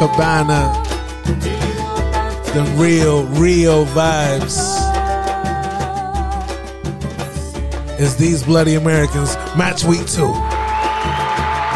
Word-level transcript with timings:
Copacabana. 0.00 0.72
The 2.54 2.62
real, 2.80 3.26
real 3.26 3.84
vibes. 3.84 4.56
Is 8.00 8.16
these 8.16 8.42
bloody 8.42 8.76
Americans 8.76 9.34
match 9.58 9.84
week 9.84 10.06
two? 10.06 10.26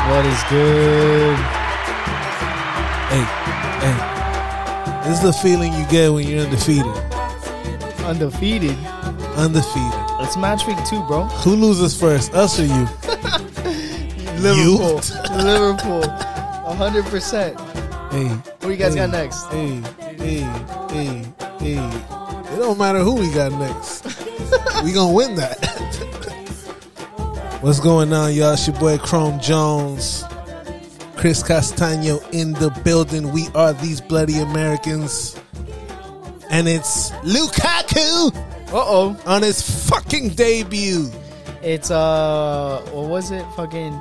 What 0.09 0.25
is 0.25 0.43
good? 0.49 1.37
Hey, 3.13 3.25
hey. 3.85 5.05
This 5.07 5.19
is 5.19 5.23
the 5.23 5.35
feeling 5.43 5.75
you 5.75 5.85
get 5.91 6.11
when 6.11 6.27
you're 6.27 6.45
undefeated. 6.47 6.87
Undefeated. 8.07 8.79
Undefeated. 9.37 10.01
It's 10.23 10.39
match 10.39 10.67
week 10.67 10.79
two, 10.87 11.03
bro. 11.07 11.25
Who 11.45 11.57
loses 11.57 11.95
first, 11.95 12.33
us 12.33 12.59
or 12.59 12.65
you? 12.65 12.73
Liverpool. 14.41 15.03
Liverpool. 15.37 16.09
hundred 16.75 17.05
percent. 17.05 17.61
Hey. 18.15 18.29
What 18.29 18.69
you 18.69 18.77
guys 18.77 18.95
hey, 18.95 19.01
got 19.01 19.11
next? 19.11 19.43
Hey, 19.47 19.83
hey, 20.19 20.43
hey, 20.89 21.25
hey. 21.59 22.55
It 22.55 22.59
don't 22.61 22.79
matter 22.79 23.01
who 23.01 23.17
we 23.17 23.29
got 23.33 23.51
next. 23.59 24.05
we 24.85 24.93
gonna 24.93 25.13
win 25.13 25.35
that. 25.35 25.59
What's 27.61 27.81
going 27.81 28.13
on, 28.13 28.33
y'all? 28.33 28.53
It's 28.53 28.69
your 28.69 28.79
boy 28.79 28.99
Chrome 28.99 29.41
Jones. 29.41 30.23
Chris 31.17 31.43
Castano 31.43 32.21
in 32.31 32.53
the 32.53 32.71
building. 32.85 33.33
We 33.33 33.49
are 33.57 33.73
these 33.73 34.01
bloody 34.01 34.39
Americans. 34.39 35.37
And 36.51 36.69
it's 36.69 37.11
Lukaku 37.25 38.33
Uh 38.69 38.75
oh. 38.75 39.21
on 39.27 39.43
his 39.43 39.89
fucking 39.89 40.29
debut. 40.37 41.11
It's 41.65 41.91
uh, 41.91 42.81
what 42.93 43.09
was 43.09 43.33
it? 43.33 43.45
Fucking 43.57 44.01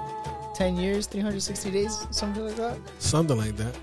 ten 0.53 0.77
years, 0.77 1.07
three 1.07 1.21
hundred 1.21 1.41
sixty 1.41 1.71
days, 1.71 2.05
something 2.11 2.45
like 2.45 2.57
that. 2.57 2.77
Something 2.99 3.37
like 3.39 3.57
that. 3.57 3.75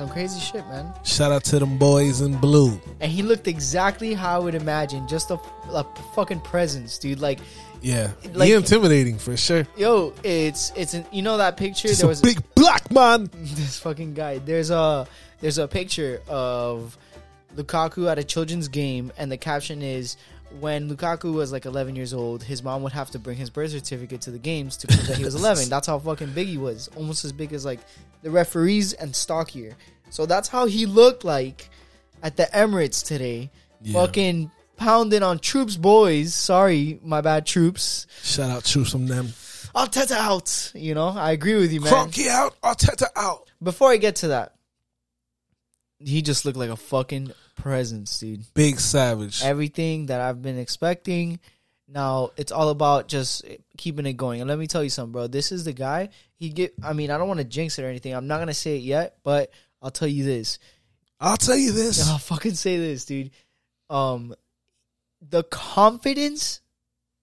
Some 0.00 0.08
crazy 0.08 0.40
shit, 0.40 0.66
man. 0.68 0.94
Shout 1.04 1.30
out 1.30 1.44
to 1.44 1.58
them 1.58 1.76
boys 1.76 2.22
in 2.22 2.34
blue. 2.38 2.80
And 3.00 3.12
he 3.12 3.22
looked 3.22 3.46
exactly 3.46 4.14
how 4.14 4.36
I 4.36 4.38
would 4.42 4.54
imagine, 4.54 5.06
just 5.06 5.30
a, 5.30 5.38
a 5.68 5.84
fucking 6.14 6.40
presence, 6.40 6.96
dude. 6.96 7.20
Like, 7.20 7.38
Yeah. 7.82 8.10
Like- 8.32 8.48
he 8.48 8.54
intimidating 8.54 9.18
for 9.18 9.36
sure. 9.36 9.66
yo, 9.76 10.14
it's 10.24 10.72
it's 10.74 10.94
an, 10.94 11.04
you 11.12 11.20
know 11.20 11.36
that 11.36 11.58
picture. 11.58 11.88
Just 11.88 12.00
there 12.00 12.06
a 12.06 12.08
was 12.08 12.22
big 12.22 12.38
black 12.54 12.90
man. 12.90 13.28
this 13.34 13.78
fucking 13.78 14.14
guy. 14.14 14.38
There's 14.38 14.70
a 14.70 15.06
there's 15.42 15.58
a 15.58 15.68
picture 15.68 16.22
of 16.28 16.96
Lukaku 17.54 18.10
at 18.10 18.18
a 18.18 18.24
children's 18.24 18.68
game, 18.68 19.12
and 19.18 19.30
the 19.30 19.36
caption 19.36 19.82
is. 19.82 20.16
When 20.58 20.90
Lukaku 20.90 21.32
was 21.32 21.52
like 21.52 21.64
11 21.64 21.94
years 21.96 22.12
old, 22.12 22.42
his 22.42 22.62
mom 22.62 22.82
would 22.82 22.92
have 22.92 23.10
to 23.12 23.18
bring 23.18 23.36
his 23.36 23.50
birth 23.50 23.70
certificate 23.70 24.20
to 24.22 24.30
the 24.32 24.38
games 24.38 24.76
to 24.78 24.88
prove 24.88 25.06
that 25.06 25.16
he 25.16 25.24
was 25.24 25.34
11. 25.40 25.68
That's 25.68 25.86
how 25.86 25.98
fucking 25.98 26.32
big 26.32 26.48
he 26.48 26.58
was, 26.58 26.88
almost 26.96 27.24
as 27.24 27.32
big 27.32 27.52
as 27.52 27.64
like 27.64 27.78
the 28.22 28.30
referees 28.30 28.92
and 28.94 29.14
stockier. 29.14 29.76
So 30.10 30.26
that's 30.26 30.48
how 30.48 30.66
he 30.66 30.86
looked 30.86 31.24
like 31.24 31.70
at 32.22 32.36
the 32.36 32.48
Emirates 32.52 33.04
today, 33.06 33.50
Yeah. 33.80 33.92
fucking 34.04 34.50
pounding 34.76 35.22
on 35.22 35.38
Troopz 35.38 35.78
boys. 35.80 36.34
Sorry, 36.34 36.98
my 37.02 37.20
bad 37.20 37.46
Troopz. 37.46 38.06
Shout 38.24 38.50
out 38.50 38.64
Troopz 38.64 38.90
from 38.90 39.06
them. 39.06 39.28
Arteta 39.74 40.16
out. 40.16 40.72
You 40.74 40.94
know, 40.94 41.08
I 41.08 41.30
agree 41.30 41.54
with 41.54 41.72
you, 41.72 41.80
man. 41.80 41.92
Kroenke 41.92 42.26
out, 42.26 42.60
Arteta 42.60 43.06
out. 43.14 43.48
Before 43.62 43.90
I 43.90 43.98
get 43.98 44.16
to 44.16 44.28
that, 44.28 44.54
he 46.00 46.22
just 46.22 46.44
looked 46.44 46.58
like 46.58 46.70
a 46.70 46.76
fucking 46.76 47.32
presence, 47.56 48.18
dude. 48.18 48.42
Big 48.54 48.80
savage. 48.80 49.42
Everything 49.42 50.06
that 50.06 50.20
I've 50.20 50.42
been 50.42 50.58
expecting. 50.58 51.38
Now 51.86 52.30
it's 52.36 52.52
all 52.52 52.70
about 52.70 53.08
just 53.08 53.44
keeping 53.76 54.06
it 54.06 54.14
going. 54.14 54.40
And 54.40 54.48
let 54.48 54.58
me 54.58 54.66
tell 54.66 54.82
you 54.82 54.90
something, 54.90 55.12
bro. 55.12 55.26
This 55.26 55.52
is 55.52 55.64
the 55.64 55.72
guy. 55.72 56.10
He 56.36 56.50
get. 56.50 56.74
I 56.82 56.92
mean, 56.92 57.10
I 57.10 57.18
don't 57.18 57.28
want 57.28 57.38
to 57.38 57.44
jinx 57.44 57.78
it 57.78 57.82
or 57.84 57.88
anything. 57.88 58.14
I'm 58.14 58.28
not 58.28 58.38
gonna 58.38 58.54
say 58.54 58.76
it 58.76 58.82
yet, 58.82 59.16
but 59.22 59.50
I'll 59.82 59.90
tell 59.90 60.08
you 60.08 60.24
this. 60.24 60.58
I'll 61.18 61.36
tell 61.36 61.56
you 61.56 61.72
this. 61.72 62.08
I'll 62.08 62.18
fucking 62.18 62.54
say 62.54 62.78
this, 62.78 63.04
dude. 63.04 63.30
Um, 63.90 64.34
the 65.20 65.42
confidence 65.42 66.60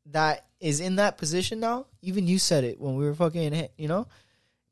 that 0.08 0.46
is 0.60 0.80
in 0.82 0.98
that 0.98 1.18
position 1.18 1.60
now. 1.60 1.86
Even 2.02 2.28
you 2.28 2.38
said 2.38 2.64
it 2.64 2.80
when 2.80 2.96
we 2.96 3.06
were 3.06 3.16
fucking 3.16 3.54
hit. 3.54 3.74
You 3.78 3.88
know 3.88 4.08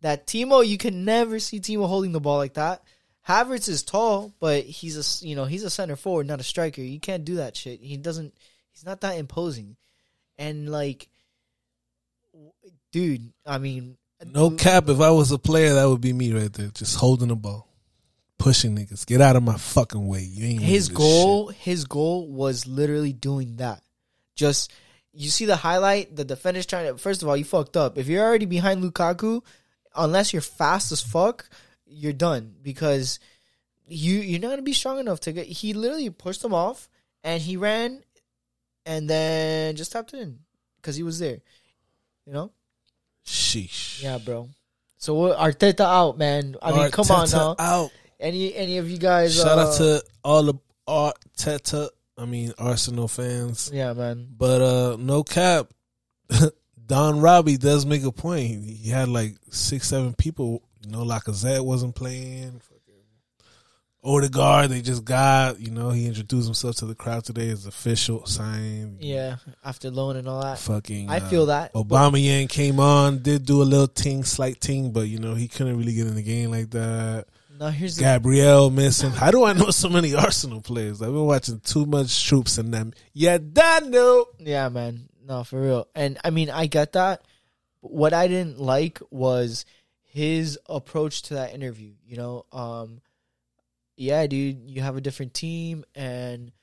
that 0.02 0.28
Timo. 0.28 0.68
You 0.68 0.78
can 0.78 1.06
never 1.06 1.40
see 1.40 1.60
Timo 1.60 1.88
holding 1.88 2.12
the 2.12 2.20
ball 2.20 2.38
like 2.38 2.56
that. 2.56 2.84
Havertz 3.28 3.68
is 3.68 3.84
tall, 3.84 4.34
but 4.40 4.64
he's 4.64 5.22
a 5.22 5.26
you 5.26 5.36
know 5.36 5.46
he's 5.46 5.64
a 5.64 5.70
center 5.70 5.96
forward, 5.96 6.28
not 6.28 6.40
a 6.40 6.44
striker. 6.44 6.82
You 6.82 7.00
can't 7.00 7.26
do 7.26 7.36
that 7.36 7.56
shit. 7.56 7.80
He 7.82 7.98
doesn't. 7.98 8.34
He's 8.72 8.86
not 8.86 9.02
that 9.02 9.18
imposing, 9.18 9.78
and 10.38 10.70
like, 10.70 11.10
dude. 12.92 13.34
I 13.46 13.58
mean, 13.58 13.98
No 14.26 14.52
cap. 14.52 14.90
If 14.90 15.00
I 15.00 15.12
was 15.12 15.32
a 15.32 15.40
player, 15.40 15.74
that 15.76 15.90
would 15.90 16.02
be 16.02 16.14
me 16.14 16.34
right 16.34 16.54
there, 16.54 16.68
just 16.68 16.98
holding 16.98 17.30
the 17.30 17.36
ball, 17.36 17.68
pushing 18.38 18.76
niggas. 18.76 19.08
Get 19.08 19.22
out 19.22 19.36
of 19.36 19.44
my 19.44 19.58
fucking 19.58 20.08
way. 20.08 20.22
You 20.22 20.46
ain't 20.46 20.62
his 20.62 20.90
goal 20.90 21.48
his 21.48 21.86
goal 21.86 22.28
was 22.28 22.68
literally 22.68 23.14
doing 23.14 23.56
that 23.58 23.82
just 24.36 24.72
you 25.14 25.30
see 25.30 25.46
the 25.46 25.56
highlight 25.56 26.16
the 26.16 26.26
defender's 26.26 26.66
trying 26.66 26.88
to 26.88 26.98
first 26.98 27.24
of 27.24 27.30
all 27.30 27.38
you 27.38 27.46
fucked 27.46 27.78
up 27.78 27.98
if 27.98 28.08
you're 28.08 28.24
already 28.24 28.46
behind 28.46 28.84
lukaku 28.84 29.42
unless 29.96 30.34
you're 30.34 30.42
fast 30.42 30.92
as 30.92 31.02
fuck 31.02 31.50
you're 31.86 32.14
done 32.14 32.54
because 32.62 33.20
you 33.88 34.16
you're 34.16 34.40
not 34.40 34.50
gonna 34.50 34.62
be 34.62 34.74
strong 34.74 35.00
enough 35.00 35.20
to 35.22 35.32
get 35.32 35.46
he 35.46 35.74
literally 35.74 36.10
pushed 36.10 36.44
him 36.44 36.54
off 36.54 36.90
and 37.24 37.42
he 37.42 37.58
ran 37.58 38.04
and 38.86 39.10
then 39.10 39.76
just 39.76 39.92
tapped 39.92 40.14
it 40.14 40.20
in 40.22 40.40
because 40.78 40.96
he 40.96 41.04
was 41.04 41.20
there 41.20 41.40
you 42.26 42.34
know. 42.34 42.52
Sheesh. 43.26 44.02
yeah 44.04 44.18
bro 44.18 44.50
so 44.98 45.14
what 45.16 45.38
arteta 45.38 45.82
out 45.82 46.18
man 46.18 46.56
i 46.62 46.72
mean 46.72 46.92
come 46.92 47.10
on 47.12 47.30
now 47.30 47.56
Out. 47.58 47.92
any 48.20 48.56
any 48.56 48.78
of 48.78 48.90
you 48.90 48.98
guys 48.98 49.36
Shout 49.36 49.58
uh, 49.58 49.62
out 49.62 49.74
to 49.78 50.04
all 50.24 50.44
the 50.44 50.54
Arteta. 50.88 51.90
I 52.18 52.26
mean 52.26 52.54
Arsenal 52.58 53.08
fans. 53.08 53.72
yeah 53.74 53.94
man 53.94 54.28
But 54.38 54.62
uh 54.62 54.98
no 55.00 55.24
cap. 55.24 55.68
Don 56.88 57.20
Robbie 57.20 57.58
does 57.58 57.84
make 57.86 58.04
a 58.04 58.12
point. 58.12 58.64
He 58.64 58.90
had 58.92 59.10
like 59.10 59.36
six, 59.50 59.88
seven 59.88 60.14
people. 60.14 60.62
You 60.86 60.92
know, 60.92 61.04
Lacazette 61.04 61.66
wasn't 61.66 61.96
playing. 61.96 62.62
Odegaard, 64.04 64.70
they 64.70 64.82
just 64.82 65.04
got. 65.04 65.60
You 65.60 65.72
know, 65.72 65.90
he 65.90 66.06
introduced 66.06 66.46
himself 66.46 66.76
to 66.78 66.86
the 66.86 66.94
crowd 66.94 67.24
today 67.24 67.50
as 67.50 67.66
official 67.66 68.24
signed. 68.28 69.02
Yeah, 69.02 69.38
after 69.64 69.90
loan 69.90 70.16
and 70.16 70.28
all 70.28 70.44
that. 70.44 70.60
Fucking. 70.60 71.10
I 71.10 71.18
uh, 71.18 71.28
feel 71.28 71.48
that. 71.48 71.74
Obama 71.74 72.24
Yang 72.24 72.50
came 72.50 72.80
on, 72.80 73.24
did 73.24 73.46
do 73.46 73.64
a 73.64 73.64
little 73.64 73.88
ting, 73.88 74.24
slight 74.24 74.62
ting, 74.62 74.92
but 74.92 75.08
you 75.08 75.18
know 75.18 75.34
he 75.34 75.48
couldn't 75.48 75.76
really 75.78 75.96
get 75.96 76.06
in 76.06 76.14
the 76.14 76.22
game 76.22 76.52
like 76.52 76.70
that. 76.70 77.26
No, 77.60 77.70
here's 77.70 77.96
the 77.96 78.04
Gabriel 78.04 78.70
missing. 78.70 79.12
How 79.12 79.32
do 79.32 79.44
I 79.44 79.54
know 79.54 79.72
so 79.72 79.90
many 79.90 80.14
Arsenal 80.16 80.62
players? 80.62 81.02
I've 81.02 81.08
been 81.08 81.26
watching 81.26 81.60
too 81.62 81.88
much 81.88 82.08
Troopz 82.08 82.60
in 82.60 82.70
them. 82.70 82.94
Yeah, 83.14 83.40
that 83.54 83.88
no. 83.88 84.28
yeah, 84.38 84.70
man. 84.70 85.10
No, 85.26 85.44
for 85.44 85.60
real. 85.60 85.88
And 85.96 86.20
I 86.24 86.30
mean, 86.30 86.52
I 86.52 86.68
get 86.68 86.94
that. 86.94 87.24
What 87.80 88.14
I 88.14 88.28
didn't 88.28 88.60
like 88.60 89.00
was 89.10 89.66
his 90.16 90.58
approach 90.70 91.24
to 91.24 91.34
that 91.34 91.54
interview. 91.54 91.92
You 92.06 92.16
know, 92.16 92.46
um, 92.54 93.02
yeah, 93.98 94.26
dude, 94.28 94.70
you 94.70 94.82
have 94.82 94.96
a 94.96 95.02
different 95.02 95.34
team 95.34 95.84
and 95.94 96.54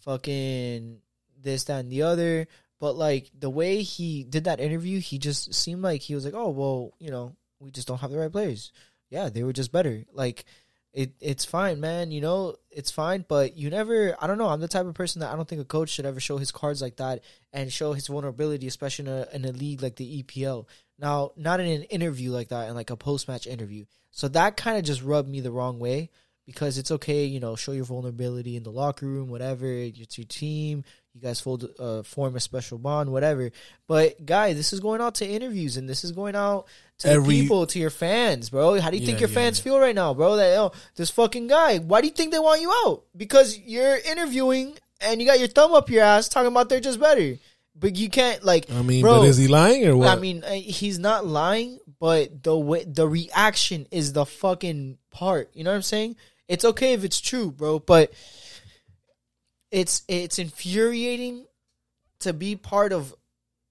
fucking 0.00 0.96
this, 1.38 1.64
that, 1.64 1.80
and 1.80 1.92
the 1.92 2.02
other. 2.02 2.48
But 2.80 2.96
like 2.96 3.30
the 3.38 3.50
way 3.50 3.82
he 3.82 4.24
did 4.24 4.44
that 4.44 4.60
interview, 4.60 4.98
he 4.98 5.18
just 5.18 5.52
seemed 5.52 5.82
like 5.82 6.00
he 6.00 6.14
was 6.14 6.24
like, 6.24 6.32
oh, 6.34 6.48
well, 6.48 6.94
you 6.98 7.10
know, 7.10 7.36
we 7.60 7.70
just 7.70 7.86
don't 7.86 8.00
have 8.00 8.10
the 8.10 8.18
right 8.18 8.32
players. 8.32 8.72
Yeah, 9.10 9.28
they 9.28 9.42
were 9.42 9.52
just 9.52 9.72
better. 9.72 10.04
Like 10.14 10.46
it, 10.94 11.12
it's 11.20 11.44
fine, 11.44 11.80
man. 11.80 12.12
You 12.12 12.22
know, 12.22 12.56
it's 12.70 12.90
fine. 12.90 13.26
But 13.28 13.58
you 13.58 13.68
never. 13.68 14.16
I 14.22 14.26
don't 14.26 14.38
know. 14.38 14.48
I'm 14.48 14.60
the 14.60 14.68
type 14.68 14.86
of 14.86 14.94
person 14.94 15.20
that 15.20 15.30
I 15.30 15.36
don't 15.36 15.46
think 15.46 15.60
a 15.60 15.66
coach 15.66 15.90
should 15.90 16.06
ever 16.06 16.18
show 16.18 16.38
his 16.38 16.50
cards 16.50 16.80
like 16.80 16.96
that 16.96 17.20
and 17.52 17.70
show 17.70 17.92
his 17.92 18.06
vulnerability, 18.06 18.66
especially 18.66 19.06
in 19.06 19.12
a, 19.12 19.26
in 19.34 19.44
a 19.44 19.52
league 19.52 19.82
like 19.82 19.96
the 19.96 20.22
EPL. 20.22 20.64
Now, 21.02 21.32
not 21.36 21.58
in 21.58 21.66
an 21.66 21.82
interview 21.84 22.30
like 22.30 22.48
that, 22.48 22.68
in 22.68 22.74
like 22.76 22.90
a 22.90 22.96
post 22.96 23.26
match 23.26 23.48
interview. 23.48 23.84
So 24.12 24.28
that 24.28 24.56
kind 24.56 24.78
of 24.78 24.84
just 24.84 25.02
rubbed 25.02 25.28
me 25.28 25.40
the 25.40 25.50
wrong 25.50 25.80
way 25.80 26.10
because 26.46 26.78
it's 26.78 26.92
okay, 26.92 27.24
you 27.24 27.40
know, 27.40 27.56
show 27.56 27.72
your 27.72 27.84
vulnerability 27.84 28.56
in 28.56 28.62
the 28.62 28.70
locker 28.70 29.06
room, 29.06 29.28
whatever. 29.28 29.66
It's 29.66 30.16
your 30.16 30.26
team. 30.26 30.84
You 31.12 31.20
guys 31.20 31.40
fold, 31.40 31.68
uh, 31.78 32.04
form 32.04 32.36
a 32.36 32.40
special 32.40 32.78
bond, 32.78 33.10
whatever. 33.12 33.50
But 33.86 34.24
guy, 34.24 34.52
this 34.54 34.72
is 34.72 34.80
going 34.80 35.00
out 35.00 35.16
to 35.16 35.28
interviews 35.28 35.76
and 35.76 35.88
this 35.88 36.04
is 36.04 36.12
going 36.12 36.36
out 36.36 36.68
to 36.98 37.08
Every- 37.08 37.40
people, 37.40 37.66
to 37.66 37.78
your 37.78 37.90
fans, 37.90 38.48
bro. 38.48 38.80
How 38.80 38.90
do 38.90 38.96
you 38.96 39.04
think 39.04 39.20
your 39.20 39.28
yeah, 39.28 39.34
fans 39.34 39.58
yeah. 39.58 39.64
feel 39.64 39.80
right 39.80 39.94
now, 39.94 40.14
bro? 40.14 40.36
That 40.36 40.56
oh, 40.56 40.72
this 40.94 41.10
fucking 41.10 41.48
guy. 41.48 41.78
Why 41.78 42.00
do 42.00 42.06
you 42.06 42.14
think 42.14 42.32
they 42.32 42.38
want 42.38 42.60
you 42.60 42.72
out? 42.86 43.04
Because 43.16 43.58
you're 43.58 43.98
interviewing 43.98 44.78
and 45.00 45.20
you 45.20 45.26
got 45.26 45.38
your 45.38 45.48
thumb 45.48 45.74
up 45.74 45.90
your 45.90 46.04
ass 46.04 46.28
talking 46.28 46.48
about 46.48 46.68
they're 46.68 46.80
just 46.80 47.00
better. 47.00 47.36
But 47.74 47.96
you 47.96 48.10
can't 48.10 48.44
like. 48.44 48.70
I 48.70 48.82
mean, 48.82 49.02
bro, 49.02 49.20
but 49.20 49.28
is 49.28 49.36
he 49.36 49.48
lying 49.48 49.86
or 49.86 49.96
what? 49.96 50.08
I 50.08 50.20
mean, 50.20 50.44
uh, 50.44 50.50
he's 50.52 50.98
not 50.98 51.26
lying, 51.26 51.78
but 51.98 52.42
the 52.42 52.56
way 52.56 52.84
the 52.84 53.08
reaction 53.08 53.86
is 53.90 54.12
the 54.12 54.26
fucking 54.26 54.98
part. 55.10 55.50
You 55.54 55.64
know 55.64 55.70
what 55.70 55.76
I'm 55.76 55.82
saying? 55.82 56.16
It's 56.48 56.64
okay 56.64 56.92
if 56.92 57.02
it's 57.02 57.20
true, 57.20 57.50
bro, 57.50 57.78
but 57.78 58.12
it's 59.70 60.02
it's 60.06 60.38
infuriating 60.38 61.46
to 62.20 62.32
be 62.32 62.56
part 62.56 62.92
of 62.92 63.14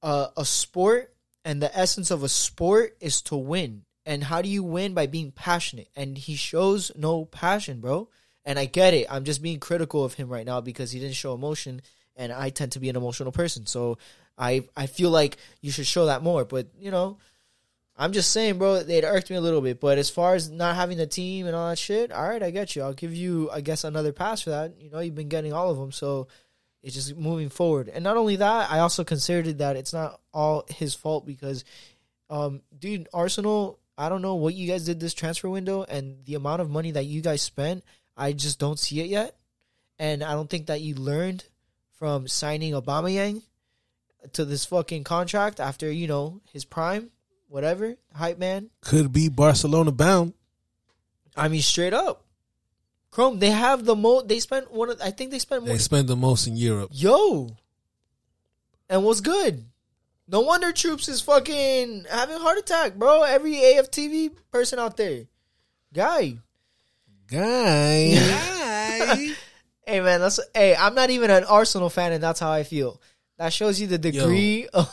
a, 0.01 0.30
a 0.38 0.45
sport 0.45 1.13
and 1.44 1.62
the 1.62 1.75
essence 1.77 2.12
of 2.12 2.24
a 2.24 2.30
sport 2.30 2.98
is 3.00 3.21
to 3.24 3.36
win. 3.36 3.83
And 4.06 4.24
how 4.24 4.42
do 4.42 4.50
you 4.50 4.63
win 4.63 4.94
by 4.94 5.07
being 5.07 5.31
passionate? 5.31 5.89
And 5.95 6.18
he 6.18 6.36
shows 6.36 6.92
no 6.95 7.25
passion, 7.25 7.80
bro. 7.80 8.09
And 8.44 8.57
I 8.57 8.65
get 8.65 8.94
it. 8.94 9.07
I'm 9.09 9.24
just 9.24 9.42
being 9.42 9.59
critical 9.59 10.03
of 10.03 10.15
him 10.15 10.30
right 10.30 10.45
now 10.45 10.62
because 10.62 10.92
he 10.92 11.00
didn't 11.00 11.15
show 11.15 11.33
emotion, 11.33 11.81
and 12.16 12.31
I 12.31 12.50
tend 12.50 12.74
to 12.74 12.80
be 12.80 12.90
an 12.90 12.96
emotional 12.96 13.31
person. 13.31 13.66
So 13.66 13.98
I 14.38 14.66
I 14.75 14.88
feel 14.88 15.10
like 15.10 15.38
you 15.62 15.72
should 15.72 15.88
show 15.88 16.08
that 16.08 16.24
more. 16.24 16.46
But 16.46 16.68
you 16.80 16.92
know, 16.92 17.18
I'm 17.98 18.13
just 18.13 18.31
saying, 18.31 18.58
bro, 18.58 18.75
it 18.75 19.04
irked 19.04 19.30
me 19.30 19.36
a 19.36 19.42
little 19.42 19.62
bit. 19.62 19.80
But 19.80 19.98
as 19.98 20.10
far 20.10 20.36
as 20.36 20.50
not 20.50 20.75
having 20.75 20.98
the 20.98 21.08
team 21.08 21.46
and 21.48 21.56
all 21.56 21.69
that 21.69 21.78
shit, 21.78 22.12
all 22.12 22.28
right, 22.28 22.42
I 22.42 22.52
get 22.52 22.75
you. 22.75 22.81
I'll 22.81 22.94
give 22.94 23.13
you, 23.13 23.50
I 23.52 23.62
guess, 23.62 23.84
another 23.84 24.12
pass 24.12 24.42
for 24.42 24.52
that. 24.52 24.74
You 24.80 24.90
know, 24.90 25.00
you've 25.00 25.16
been 25.16 25.30
getting 25.30 25.54
all 25.54 25.69
of 25.69 25.78
them, 25.78 25.92
so 25.92 26.28
it's 26.81 26.96
just 26.96 27.16
moving 27.16 27.50
forward. 27.50 27.90
And 27.90 28.04
not 28.04 28.18
only 28.18 28.38
that, 28.38 28.72
I 28.72 28.80
also 28.80 29.04
considered 29.04 29.60
that 29.60 29.75
it's 29.75 29.94
not 29.94 30.19
all 30.34 30.66
his 30.69 30.96
fault 30.96 31.25
because, 31.25 31.63
um, 32.30 32.62
dude, 32.78 33.08
Arsenal. 33.13 33.78
I 33.98 34.10
don't 34.10 34.24
know 34.24 34.36
what 34.36 34.56
you 34.56 34.68
guys 34.68 34.86
did 34.86 35.00
this 35.00 35.13
transfer 35.13 35.48
window 35.48 35.84
and 35.84 36.25
the 36.25 36.34
amount 36.34 36.62
of 36.62 36.72
money 36.72 36.90
that 36.92 37.06
you 37.06 37.22
guys 37.22 37.44
spent. 37.44 37.84
I 38.18 38.34
just 38.34 38.58
don't 38.58 38.80
see 38.80 39.00
it 39.00 39.08
yet, 39.08 39.36
and 40.00 40.24
I 40.24 40.31
don't 40.31 40.50
think 40.50 40.68
that 40.68 40.81
you 40.81 40.96
learned 40.96 41.44
from 42.01 42.27
signing 42.27 42.74
Aubameyang 42.74 43.44
to 44.33 44.44
this 44.44 44.65
fucking 44.65 45.03
contract 45.03 45.59
after 45.59 45.92
you 45.92 46.07
know 46.07 46.42
his 46.51 46.65
prime, 46.65 47.12
whatever 47.48 47.95
hype 48.15 48.39
man. 48.39 48.71
Could 48.81 49.13
be 49.13 49.30
Barcelona 49.30 49.92
bound. 49.92 50.33
I 51.38 51.48
mean, 51.48 51.62
straight 51.62 51.94
up, 51.94 52.25
Chrome. 53.12 53.38
They 53.38 53.51
have 53.51 53.86
the 53.86 53.95
most. 53.95 54.27
They 54.27 54.39
spent 54.39 54.71
one. 54.71 54.89
Of, 54.89 55.00
I 55.00 55.12
think 55.12 55.30
they 55.30 55.38
spent 55.38 55.62
more. 55.62 55.74
They 55.74 55.77
spend 55.77 56.07
the 56.07 56.15
most 56.15 56.48
in 56.48 56.57
Europe. 56.57 56.89
Yo, 56.92 57.56
and 58.89 59.03
what's 59.03 59.21
good? 59.21 59.63
No 60.27 60.39
wonder 60.42 60.74
Troopz 60.74 61.07
is 61.07 61.21
fucking 61.21 62.07
having 62.09 62.39
heart 62.39 62.57
attack, 62.57 62.95
bro. 62.95 63.21
Every 63.21 63.53
AFTV 63.53 64.31
person 64.50 64.80
out 64.80 64.98
there, 64.98 65.25
guy, 65.94 66.39
guy. 67.27 68.15
Guy. 69.01 69.36
Hey 69.91 69.99
man, 69.99 70.21
that's 70.21 70.39
hey. 70.55 70.73
I'm 70.73 70.95
not 70.95 71.09
even 71.09 71.29
an 71.31 71.43
Arsenal 71.43 71.89
fan, 71.89 72.13
and 72.13 72.23
that's 72.23 72.39
how 72.39 72.49
I 72.49 72.63
feel. 72.63 73.01
That 73.38 73.51
shows 73.51 73.81
you 73.81 73.88
the 73.88 73.97
degree 73.97 74.69
of 74.73 74.88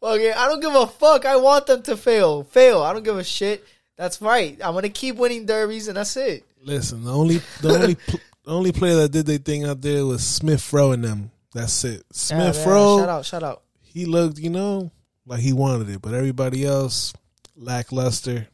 fucking. 0.00 0.32
I 0.36 0.48
don't 0.48 0.58
give 0.60 0.74
a 0.74 0.88
fuck. 0.88 1.24
I 1.24 1.36
want 1.36 1.68
them 1.68 1.82
to 1.82 1.96
fail. 1.96 2.42
Fail. 2.42 2.82
I 2.82 2.92
don't 2.92 3.04
give 3.04 3.16
a 3.16 3.22
shit. 3.22 3.64
That's 3.96 4.20
right. 4.20 4.58
I'm 4.64 4.74
gonna 4.74 4.88
keep 4.88 5.14
winning 5.14 5.46
derbies, 5.46 5.86
and 5.86 5.96
that's 5.96 6.16
it. 6.16 6.44
Listen, 6.60 7.04
the 7.04 7.12
only 7.12 7.40
the 7.60 7.74
only 7.74 7.94
pl- 8.08 8.20
the 8.42 8.50
only 8.50 8.72
player 8.72 8.96
that 8.96 9.12
did 9.12 9.26
their 9.26 9.38
thing 9.38 9.64
out 9.64 9.80
there 9.82 10.04
was 10.04 10.26
Smith 10.26 10.72
Rowe 10.72 10.90
and 10.90 11.04
them. 11.04 11.30
That's 11.54 11.84
it. 11.84 12.02
Smith 12.10 12.56
man, 12.56 12.68
Rowe. 12.68 12.98
Shout 12.98 13.08
out. 13.08 13.24
Shout 13.24 13.42
out. 13.44 13.62
he 13.84 14.04
looked, 14.04 14.40
you 14.40 14.50
know, 14.50 14.90
like 15.26 15.38
he 15.38 15.52
wanted 15.52 15.90
it, 15.90 16.02
but 16.02 16.12
everybody 16.12 16.64
else 16.64 17.14
lackluster. 17.54 18.48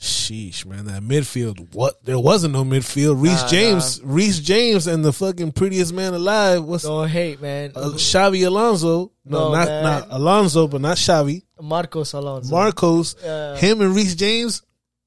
Sheesh, 0.00 0.64
man, 0.64 0.86
that 0.86 1.02
midfield. 1.02 1.74
What? 1.74 2.02
There 2.06 2.18
wasn't 2.18 2.54
no 2.54 2.64
midfield. 2.64 3.20
Reece 3.22 3.42
Nah, 3.42 3.48
James, 3.48 4.00
Reece 4.02 4.38
James, 4.40 4.86
and 4.86 5.04
the 5.04 5.12
fucking 5.12 5.52
prettiest 5.52 5.92
man 5.92 6.14
alive. 6.14 6.64
What's 6.64 6.84
Don't 6.84 7.06
hate, 7.08 7.42
man. 7.42 7.72
uh, 7.76 7.90
Xabi 7.90 8.46
Alonso? 8.46 9.12
No, 9.26 9.50
No, 9.50 9.52
not 9.54 9.68
man. 9.68 9.82
not 9.84 10.06
Alonso, 10.10 10.66
but 10.68 10.80
not 10.80 10.96
Xavi. 10.96 11.42
Marcos 11.60 12.14
Alonso. 12.14 12.50
Marcos, 12.50 13.14
Yeah. 13.22 13.56
him 13.56 13.82
and 13.82 13.94
Reece 13.94 14.14
James. 14.14 14.62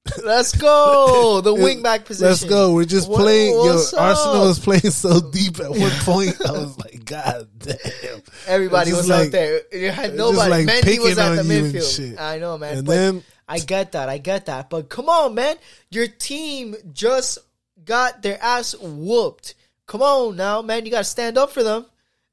Let's 0.24 0.52
go. 0.56 1.42
The 1.42 1.54
wingback 1.56 2.06
position. 2.06 2.28
Let's 2.28 2.44
go. 2.44 2.74
We're 2.74 2.84
just 2.86 3.10
What- 3.10 3.22
playing. 3.22 3.54
Yo, 3.54 3.82
Arsenal 3.98 4.48
was 4.48 4.60
playing 4.60 4.92
so 4.92 5.22
deep 5.32 5.60
at 5.60 5.72
one 5.72 5.90
point. 6.02 6.36
I 6.46 6.52
was 6.52 6.78
like, 6.78 7.04
God 7.06 7.48
damn. 7.58 7.78
Everybody 8.46 8.92
It's 8.92 8.98
was 8.98 9.08
just 9.08 9.26
out 9.28 9.32
there. 9.32 9.62
You 9.72 9.90
had 9.90 10.14
nobody. 10.16 10.50
like 10.52 10.68
Mendy 10.68 11.00
was 11.00 11.18
at 11.18 11.34
the 11.36 11.40
on 11.40 11.48
you 11.50 11.66
and 11.66 11.74
midfield. 11.74 12.20
I 12.20 12.38
know, 12.38 12.58
man. 12.60 12.78
And 12.80 12.86
but 12.86 12.92
then 12.94 13.24
I 13.54 13.60
get 13.60 13.92
that. 13.92 14.10
I 14.10 14.18
get 14.18 14.48
that. 14.48 14.70
But 14.70 14.90
come 14.90 15.10
on, 15.10 15.36
man. 15.36 15.58
Your 15.92 16.08
team 16.08 16.76
just 16.92 17.38
got 17.86 18.24
their 18.24 18.42
ass 18.42 18.76
whooped. 18.80 19.54
Come 19.86 20.02
on 20.02 20.36
now, 20.36 20.62
man. 20.64 20.86
You 20.86 20.92
got 20.92 21.00
to 21.00 21.04
stand 21.04 21.38
up 21.38 21.52
for 21.52 21.62
them. 21.62 21.86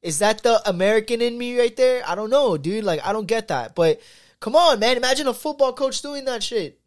Is 0.02 0.20
that 0.20 0.42
the 0.42 0.66
American 0.66 1.20
in 1.20 1.36
me 1.36 1.58
right 1.58 1.76
there? 1.76 2.02
I 2.06 2.14
don't 2.14 2.30
know, 2.30 2.56
dude. 2.56 2.84
Like, 2.84 3.04
I 3.04 3.12
don't 3.12 3.26
get 3.26 3.48
that. 3.48 3.74
But 3.74 4.00
come 4.40 4.56
on, 4.56 4.80
man. 4.80 4.96
Imagine 4.96 5.26
a 5.26 5.34
football 5.34 5.74
coach 5.74 6.00
doing 6.00 6.24
that 6.24 6.42
shit. 6.42 6.80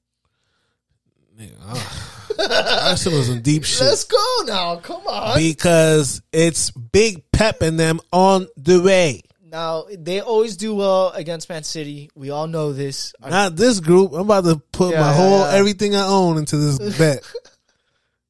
Nigga, 1.40 1.54
ah. 1.62 2.90
Arsenal's 2.90 3.30
in 3.30 3.42
deep 3.44 3.64
shit. 3.66 3.82
Let's 3.82 4.04
go 4.04 4.44
now. 4.48 4.78
Come 4.78 5.06
on. 5.06 5.38
because 5.38 6.24
it's 6.32 6.72
Big 6.72 7.32
Pep 7.32 7.62
and 7.62 7.80
them 7.80 8.00
on 8.12 8.48
the 8.58 8.82
way. 8.82 9.22
Now, 9.54 9.86
they 9.96 10.20
always 10.20 10.58
do 10.58 10.74
well 10.74 11.12
against 11.12 11.48
Man 11.48 11.62
City. 11.62 12.10
We 12.16 12.32
all 12.32 12.48
know 12.48 12.74
this. 12.74 13.14
Not 13.22 13.56
this 13.56 13.80
group. 13.80 14.12
I'm 14.14 14.22
about 14.22 14.46
to 14.46 14.56
put 14.72 14.94
Yeah, 14.94 15.02
my 15.02 15.12
yeah, 15.12 15.14
whole 15.16 15.40
yeah. 15.42 15.52
everything 15.54 15.96
I 15.96 16.08
own 16.08 16.40
into 16.40 16.58
this 16.58 16.80
bet. 16.98 17.22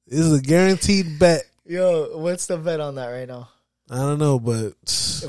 this 0.05 0.19
is 0.19 0.33
a 0.37 0.41
guaranteed 0.41 1.17
bet. 1.19 1.43
Yo, 1.65 2.17
what's 2.17 2.47
the 2.47 2.57
bet 2.57 2.81
on 2.81 2.95
that 2.95 3.07
right 3.07 3.25
now? 3.27 3.47
I 3.89 3.95
don't 3.99 4.19
know, 4.19 4.37
but 4.37 4.73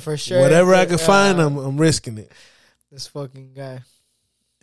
For 0.00 0.16
sure. 0.16 0.40
whatever 0.40 0.74
I 0.74 0.86
can 0.86 0.98
find, 0.98 1.38
uh, 1.38 1.46
I'm 1.46 1.56
I'm 1.58 1.76
risking 1.78 2.18
it. 2.18 2.32
This 2.90 3.06
fucking 3.06 3.52
guy. 3.54 3.82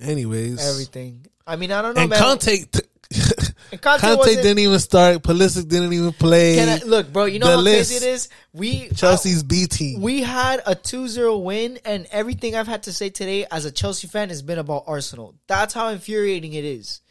Anyways, 0.02 0.60
Everything. 0.70 1.26
I 1.48 1.56
mean, 1.56 1.72
I 1.72 1.82
don't 1.82 1.96
know, 1.96 2.02
and 2.02 2.10
man. 2.10 2.20
Kanté, 2.22 2.86
And 3.72 3.82
Kanté, 3.82 4.00
Kanté 4.00 4.36
didn't 4.42 4.60
even 4.60 4.80
start. 4.80 5.22
Pulisic 5.24 5.68
didn't 5.68 5.94
even 5.94 6.12
play. 6.12 6.60
I, 6.60 6.78
look, 6.86 7.12
bro. 7.12 7.26
You 7.26 7.40
know 7.40 7.48
The 7.48 7.56
how 7.56 7.62
list. 7.62 7.92
crazy 7.92 8.06
it 8.06 8.10
is. 8.10 8.30
We 8.54 8.90
Chelsea's 8.90 9.44
B 9.44 9.66
team. 9.68 10.02
we 10.02 10.22
had 10.22 10.60
a 10.66 10.76
2-0 10.76 11.44
win, 11.44 11.80
and 11.86 12.06
everything 12.12 12.56
I've 12.56 12.68
had 12.68 12.84
to 12.84 12.94
say 12.94 13.10
today 13.10 13.46
as 13.50 13.66
a 13.66 13.72
Chelsea 13.72 14.08
fan 14.08 14.30
has 14.30 14.42
been 14.42 14.60
about 14.60 14.84
Arsenal. 14.88 15.36
That's 15.48 15.74
how 15.74 15.88
infuriating 15.88 16.54
it 16.54 16.66
is. 16.66 17.02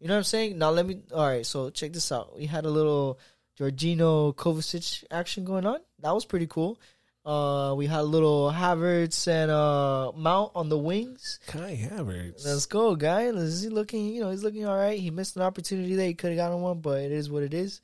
You 0.00 0.08
know 0.08 0.14
what 0.14 0.18
I'm 0.18 0.24
saying? 0.24 0.58
Now 0.58 0.70
let 0.70 0.84
me. 0.86 1.00
All 1.14 1.26
right, 1.26 1.46
so 1.46 1.70
check 1.70 1.92
this 1.92 2.10
out. 2.12 2.36
We 2.36 2.46
had 2.46 2.64
a 2.66 2.70
little 2.70 3.18
Jorginho 3.58 4.34
Kovacic 4.34 5.04
action 5.10 5.44
going 5.44 5.64
on. 5.66 5.78
That 6.00 6.12
was 6.12 6.24
pretty 6.24 6.46
cool. 6.46 6.78
Uh, 7.24 7.72
we 7.76 7.86
had 7.86 8.00
a 8.00 8.02
little 8.02 8.50
Havertz 8.50 9.28
and 9.28 9.48
uh 9.50 10.10
Mount 10.16 10.50
on 10.56 10.68
the 10.68 10.76
wings. 10.78 11.38
Kai 11.46 11.76
Havertz. 11.90 12.44
Let's 12.44 12.66
go, 12.66 12.96
guy. 12.96 13.22
Is 13.26 13.62
he 13.62 13.68
looking? 13.68 14.08
You 14.08 14.22
know, 14.22 14.30
he's 14.30 14.42
looking 14.42 14.66
all 14.66 14.76
right. 14.76 14.98
He 14.98 15.10
missed 15.10 15.36
an 15.36 15.42
opportunity 15.42 15.94
there. 15.94 16.06
He 16.08 16.14
could 16.14 16.30
have 16.30 16.36
gotten 16.38 16.60
one, 16.60 16.80
but 16.80 17.00
it 17.00 17.12
is 17.12 17.30
what 17.30 17.44
it 17.44 17.54
is. 17.54 17.80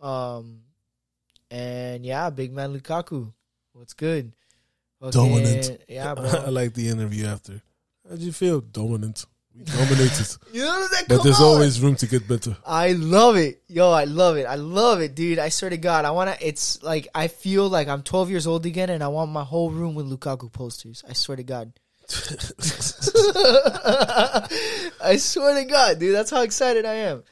Um, 0.00 0.60
and 1.50 2.04
yeah, 2.04 2.28
big 2.28 2.52
man 2.52 2.78
Lukaku. 2.78 3.32
What's 3.72 3.94
good? 3.94 4.32
Fucking- 5.00 5.12
Dominant. 5.12 5.80
Yeah, 5.88 6.12
I 6.18 6.50
like 6.50 6.74
the 6.74 6.88
interview 6.88 7.24
after. 7.26 7.62
How'd 8.08 8.18
you 8.18 8.32
feel? 8.32 8.60
Dominant. 8.60 9.24
We 9.56 9.64
dominated. 9.64 10.36
you 10.52 10.60
know 10.62 10.66
what 10.66 10.82
I'm 10.82 10.88
saying? 10.88 11.04
but 11.08 11.16
Come 11.16 11.24
there's 11.24 11.40
on. 11.40 11.46
always 11.46 11.80
room 11.80 11.94
to 11.96 12.06
get 12.06 12.26
better. 12.26 12.56
I 12.66 12.92
love 12.92 13.36
it, 13.36 13.62
yo. 13.68 13.90
I 13.92 14.04
love 14.04 14.36
it. 14.36 14.46
I 14.46 14.56
love 14.56 15.00
it, 15.00 15.14
dude. 15.14 15.38
I 15.38 15.48
swear 15.48 15.70
to 15.70 15.76
God, 15.76 16.04
I 16.04 16.10
wanna. 16.10 16.36
It's 16.40 16.82
like 16.82 17.06
I 17.14 17.28
feel 17.28 17.68
like 17.68 17.86
I'm 17.88 18.02
12 18.02 18.30
years 18.30 18.46
old 18.46 18.66
again, 18.66 18.90
and 18.90 19.02
I 19.02 19.08
want 19.08 19.30
my 19.30 19.44
whole 19.44 19.70
room 19.70 19.94
with 19.94 20.06
Lukaku 20.10 20.52
posters. 20.52 21.04
I 21.08 21.12
swear 21.12 21.36
to 21.36 21.44
God. 21.44 21.72
I 25.00 25.16
swear 25.18 25.54
to 25.62 25.64
God, 25.70 25.98
dude. 25.98 26.14
That's 26.14 26.30
how 26.30 26.42
excited 26.42 26.84
I 26.84 26.94
am. 26.94 27.22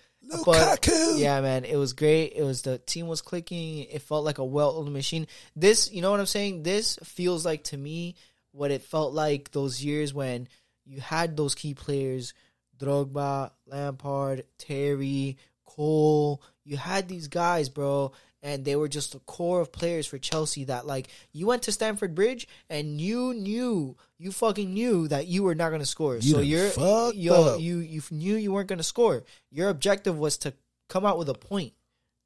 But 0.44 0.80
Lukaku. 0.80 1.18
yeah, 1.18 1.40
man, 1.40 1.64
it 1.64 1.76
was 1.76 1.92
great. 1.92 2.32
It 2.36 2.42
was 2.42 2.62
the 2.62 2.78
team 2.78 3.06
was 3.06 3.20
clicking. 3.20 3.84
It 3.84 4.02
felt 4.02 4.24
like 4.24 4.38
a 4.38 4.44
well-oiled 4.44 4.90
machine. 4.92 5.26
This, 5.56 5.90
you 5.92 6.00
know 6.00 6.10
what 6.10 6.20
I'm 6.20 6.26
saying? 6.26 6.62
This 6.62 6.96
feels 7.02 7.44
like 7.44 7.64
to 7.64 7.76
me 7.76 8.14
what 8.52 8.70
it 8.70 8.82
felt 8.82 9.12
like 9.12 9.50
those 9.50 9.82
years 9.82 10.14
when 10.14 10.48
you 10.84 11.00
had 11.00 11.36
those 11.36 11.54
key 11.54 11.74
players, 11.74 12.34
Drogba, 12.78 13.50
Lampard, 13.66 14.44
Terry, 14.58 15.38
Cole. 15.64 16.42
You 16.64 16.76
had 16.76 17.08
these 17.08 17.28
guys, 17.28 17.68
bro, 17.68 18.12
and 18.42 18.64
they 18.64 18.76
were 18.76 18.88
just 18.88 19.12
the 19.12 19.20
core 19.20 19.60
of 19.60 19.72
players 19.72 20.06
for 20.06 20.18
Chelsea. 20.18 20.64
That 20.64 20.86
like 20.86 21.08
you 21.32 21.46
went 21.46 21.62
to 21.62 21.72
Stamford 21.72 22.14
Bridge 22.14 22.46
and 22.68 23.00
you 23.00 23.34
knew, 23.34 23.96
you 24.18 24.32
fucking 24.32 24.72
knew 24.72 25.08
that 25.08 25.26
you 25.26 25.42
were 25.44 25.54
not 25.54 25.70
going 25.70 25.80
to 25.80 25.86
score. 25.86 26.16
You 26.16 26.20
so 26.20 26.40
you're 26.40 26.70
yo, 27.12 27.56
you 27.56 27.78
you 27.78 28.02
knew 28.10 28.36
you 28.36 28.52
weren't 28.52 28.68
going 28.68 28.78
to 28.78 28.84
score. 28.84 29.24
Your 29.50 29.68
objective 29.68 30.18
was 30.18 30.38
to 30.38 30.54
come 30.88 31.06
out 31.06 31.18
with 31.18 31.28
a 31.28 31.34
point. 31.34 31.72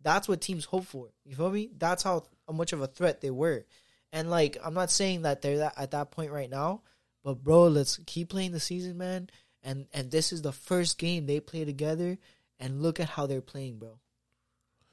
That's 0.03 0.29
what 0.29 0.41
teams 0.41 0.65
hope 0.65 0.87
for. 0.87 1.09
You 1.25 1.35
feel 1.35 1.51
me? 1.51 1.71
That's 1.77 2.03
how, 2.03 2.25
how 2.47 2.55
much 2.55 2.73
of 2.73 2.81
a 2.81 2.87
threat 2.87 3.21
they 3.21 3.31
were. 3.31 3.65
And 4.13 4.31
like, 4.31 4.57
I'm 4.65 4.75
not 4.75 4.91
saying 4.91 5.23
that 5.23 5.43
they're 5.43 5.59
that, 5.59 5.75
at 5.77 5.91
that 5.93 6.11
point 6.11 6.31
right 6.31 6.49
now, 6.49 6.83
but 7.26 7.42
bro, 7.42 7.64
let's 7.66 7.99
keep 8.06 8.28
playing 8.28 8.52
the 8.52 8.61
season, 8.61 8.97
man. 8.97 9.28
And 9.64 9.87
and 9.92 10.12
this 10.12 10.33
is 10.33 10.42
the 10.42 10.52
first 10.52 10.97
game 10.97 11.26
they 11.26 11.40
play 11.40 11.64
together, 11.64 12.18
and 12.61 12.80
look 12.83 13.00
at 13.00 13.09
how 13.09 13.26
they're 13.26 13.40
playing, 13.40 13.78
bro. 13.78 13.99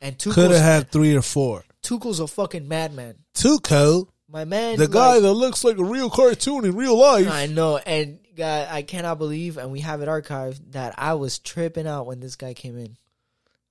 And 0.02 0.18
Could 0.18 0.50
have 0.50 0.60
had 0.60 0.92
three 0.92 1.16
or 1.16 1.22
four. 1.22 1.64
Tuchel's 1.84 2.20
a 2.20 2.26
fucking 2.26 2.68
madman. 2.68 3.20
Tuco, 3.36 4.08
My 4.28 4.46
man, 4.46 4.78
the 4.80 4.88
guy 4.88 5.14
like- 5.14 5.22
that 5.22 5.34
looks 5.34 5.64
like 5.64 5.78
a 5.78 5.84
real 5.84 6.10
cartoon 6.10 6.66
in 6.66 6.76
real 6.76 6.98
life. 6.98 7.30
I 7.30 7.46
know, 7.46 7.78
and 7.78 8.18
God, 8.36 8.68
I 8.72 8.82
cannot 8.82 9.20
believe, 9.20 9.58
and 9.60 9.72
we 9.72 9.82
have 9.82 10.02
it 10.02 10.10
archived 10.10 10.72
that 10.72 10.96
I 10.98 11.14
was 11.14 11.38
tripping 11.38 11.86
out 11.86 12.08
when 12.08 12.20
this 12.20 12.36
guy 12.36 12.56
came 12.56 12.78
in. 12.80 12.98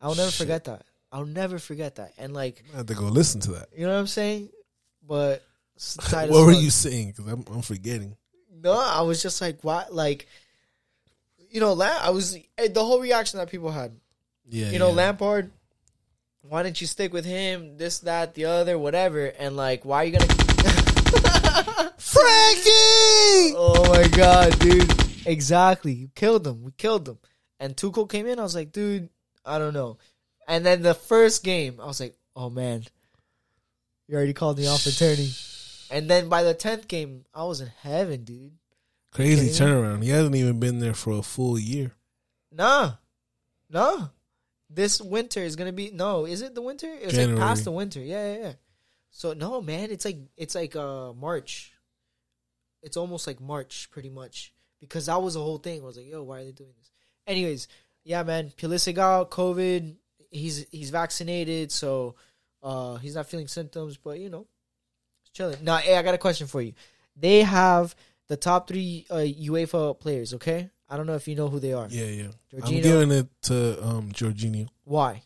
I'll 0.00 0.14
never 0.14 0.30
Shit. 0.30 0.38
forget 0.38 0.64
that. 0.64 0.84
I'll 1.10 1.26
never 1.26 1.58
forget 1.58 1.96
that. 1.96 2.12
And 2.16 2.32
like, 2.32 2.62
I 2.72 2.76
have 2.76 2.86
to 2.86 2.94
go 2.94 3.06
listen 3.06 3.40
to 3.42 3.50
that. 3.54 3.70
you 3.76 3.84
know 3.86 3.92
what 3.92 3.98
I'm 3.98 4.06
saying? 4.06 4.50
But 5.06 5.42
it's 5.74 5.96
tight 5.96 6.26
as 6.26 6.30
What 6.30 6.46
were 6.46 6.52
you 6.52 6.70
saying? 6.70 7.08
Because 7.16 7.26
I'm, 7.32 7.44
I'm 7.52 7.62
forgetting. 7.62 8.16
No, 8.62 8.72
I 8.72 9.00
was 9.02 9.20
just 9.22 9.40
like, 9.40 9.62
what? 9.62 9.92
Like, 9.94 10.28
you 11.50 11.60
know, 11.60 11.72
La- 11.72 11.98
I 12.00 12.10
was 12.10 12.36
eh, 12.58 12.68
the 12.68 12.84
whole 12.84 13.00
reaction 13.00 13.38
that 13.38 13.50
people 13.50 13.70
had. 13.70 13.92
Yeah, 14.48 14.70
You 14.70 14.78
know, 14.78 14.88
yeah. 14.88 14.94
Lampard. 14.94 15.50
Why 16.42 16.62
didn't 16.62 16.80
you 16.80 16.86
stick 16.86 17.12
with 17.12 17.24
him? 17.24 17.76
This, 17.76 18.00
that, 18.00 18.34
the 18.34 18.46
other, 18.46 18.78
whatever. 18.78 19.26
And 19.26 19.56
like, 19.56 19.84
why 19.84 19.98
are 19.98 20.04
you 20.04 20.18
gonna? 20.18 20.26
Frankie. 21.98 23.54
oh 23.56 23.86
my 23.88 24.08
god, 24.08 24.58
dude! 24.58 24.92
Exactly, 25.26 25.92
you 25.92 26.08
killed 26.14 26.46
him. 26.46 26.62
We 26.62 26.72
killed 26.72 27.08
him. 27.08 27.18
And 27.60 27.76
Tuchel 27.76 28.08
came 28.10 28.26
in. 28.26 28.40
I 28.40 28.42
was 28.42 28.56
like, 28.56 28.72
dude, 28.72 29.08
I 29.44 29.58
don't 29.58 29.72
know. 29.74 29.98
And 30.48 30.66
then 30.66 30.82
the 30.82 30.94
first 30.94 31.44
game, 31.44 31.78
I 31.80 31.86
was 31.86 32.00
like, 32.00 32.16
oh 32.34 32.50
man, 32.50 32.84
you 34.08 34.16
already 34.16 34.32
called 34.32 34.58
me 34.58 34.66
off 34.66 34.84
attorney. 34.86 35.30
And 35.92 36.08
then 36.08 36.30
by 36.30 36.42
the 36.42 36.54
tenth 36.54 36.88
game, 36.88 37.26
I 37.34 37.44
was 37.44 37.60
in 37.60 37.70
heaven, 37.82 38.24
dude. 38.24 38.52
Crazy 39.12 39.50
turnaround. 39.50 40.02
He 40.02 40.08
hasn't 40.08 40.34
even 40.34 40.58
been 40.58 40.78
there 40.78 40.94
for 40.94 41.12
a 41.12 41.22
full 41.22 41.58
year. 41.58 41.92
Nah, 42.50 42.92
nah. 43.68 44.08
This 44.70 45.02
winter 45.02 45.40
is 45.40 45.54
gonna 45.54 45.72
be 45.72 45.90
no. 45.90 46.24
Is 46.24 46.40
it 46.40 46.54
the 46.54 46.62
winter? 46.62 46.88
It's 46.90 47.14
like 47.14 47.36
past 47.36 47.64
the 47.64 47.72
winter. 47.72 48.00
Yeah, 48.00 48.32
yeah, 48.32 48.42
yeah. 48.42 48.52
So 49.10 49.34
no, 49.34 49.60
man. 49.60 49.90
It's 49.90 50.06
like 50.06 50.16
it's 50.34 50.54
like 50.54 50.74
uh 50.74 51.12
March. 51.12 51.74
It's 52.82 52.96
almost 52.96 53.26
like 53.26 53.38
March, 53.38 53.90
pretty 53.90 54.08
much, 54.08 54.54
because 54.80 55.06
that 55.06 55.20
was 55.20 55.34
the 55.34 55.42
whole 55.42 55.58
thing. 55.58 55.82
I 55.82 55.84
was 55.84 55.98
like, 55.98 56.08
yo, 56.08 56.22
why 56.22 56.40
are 56.40 56.44
they 56.44 56.52
doing 56.52 56.72
this? 56.78 56.90
Anyways, 57.26 57.68
yeah, 58.02 58.22
man. 58.22 58.50
Pulisic 58.56 58.96
out, 58.96 59.30
COVID. 59.30 59.94
He's 60.30 60.66
he's 60.70 60.88
vaccinated, 60.88 61.70
so 61.70 62.14
uh 62.62 62.96
he's 62.96 63.14
not 63.14 63.28
feeling 63.28 63.48
symptoms, 63.48 63.98
but 63.98 64.18
you 64.18 64.30
know, 64.30 64.46
chilling. 65.32 65.62
Now, 65.62 65.76
hey, 65.78 65.96
I 65.96 66.02
got 66.02 66.14
a 66.14 66.18
question 66.18 66.46
for 66.46 66.60
you. 66.62 66.72
They 67.16 67.42
have 67.42 67.94
the 68.28 68.36
top 68.36 68.68
three 68.68 69.06
uh, 69.10 69.16
UEFA 69.16 69.98
players. 69.98 70.34
Okay, 70.34 70.70
I 70.88 70.96
don't 70.96 71.06
know 71.06 71.14
if 71.14 71.28
you 71.28 71.34
know 71.34 71.48
who 71.48 71.58
they 71.60 71.72
are. 71.72 71.86
Yeah, 71.90 72.06
yeah. 72.06 72.28
I'm 72.64 72.80
giving 72.80 73.10
it 73.10 73.28
to 73.42 73.82
um 73.84 74.12
Jorginho 74.12 74.68
Why? 74.84 75.22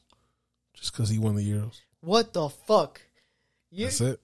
just 0.75 0.93
because 0.93 1.09
he 1.09 1.19
won 1.19 1.37
the 1.37 1.49
Euros. 1.49 1.81
What 2.01 2.33
the 2.33 2.49
fuck? 2.49 3.01
You? 3.71 3.87
That's 3.87 4.01
it. 4.01 4.21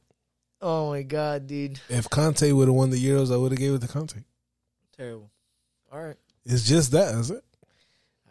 Oh 0.60 0.90
my 0.90 1.02
god, 1.02 1.48
dude! 1.48 1.80
If 1.88 2.08
Kanté 2.08 2.52
would 2.54 2.68
have 2.68 2.74
won 2.74 2.90
the 2.90 3.04
Euros, 3.04 3.32
I 3.32 3.36
would 3.36 3.50
have 3.50 3.58
gave 3.58 3.74
it 3.74 3.80
to 3.80 3.88
Kanté. 3.88 4.22
Terrible. 4.96 5.30
All 5.92 6.00
right, 6.02 6.16
It's 6.46 6.66
just 6.66 6.92
that, 6.92 7.14
is 7.16 7.30
it? 7.30 7.44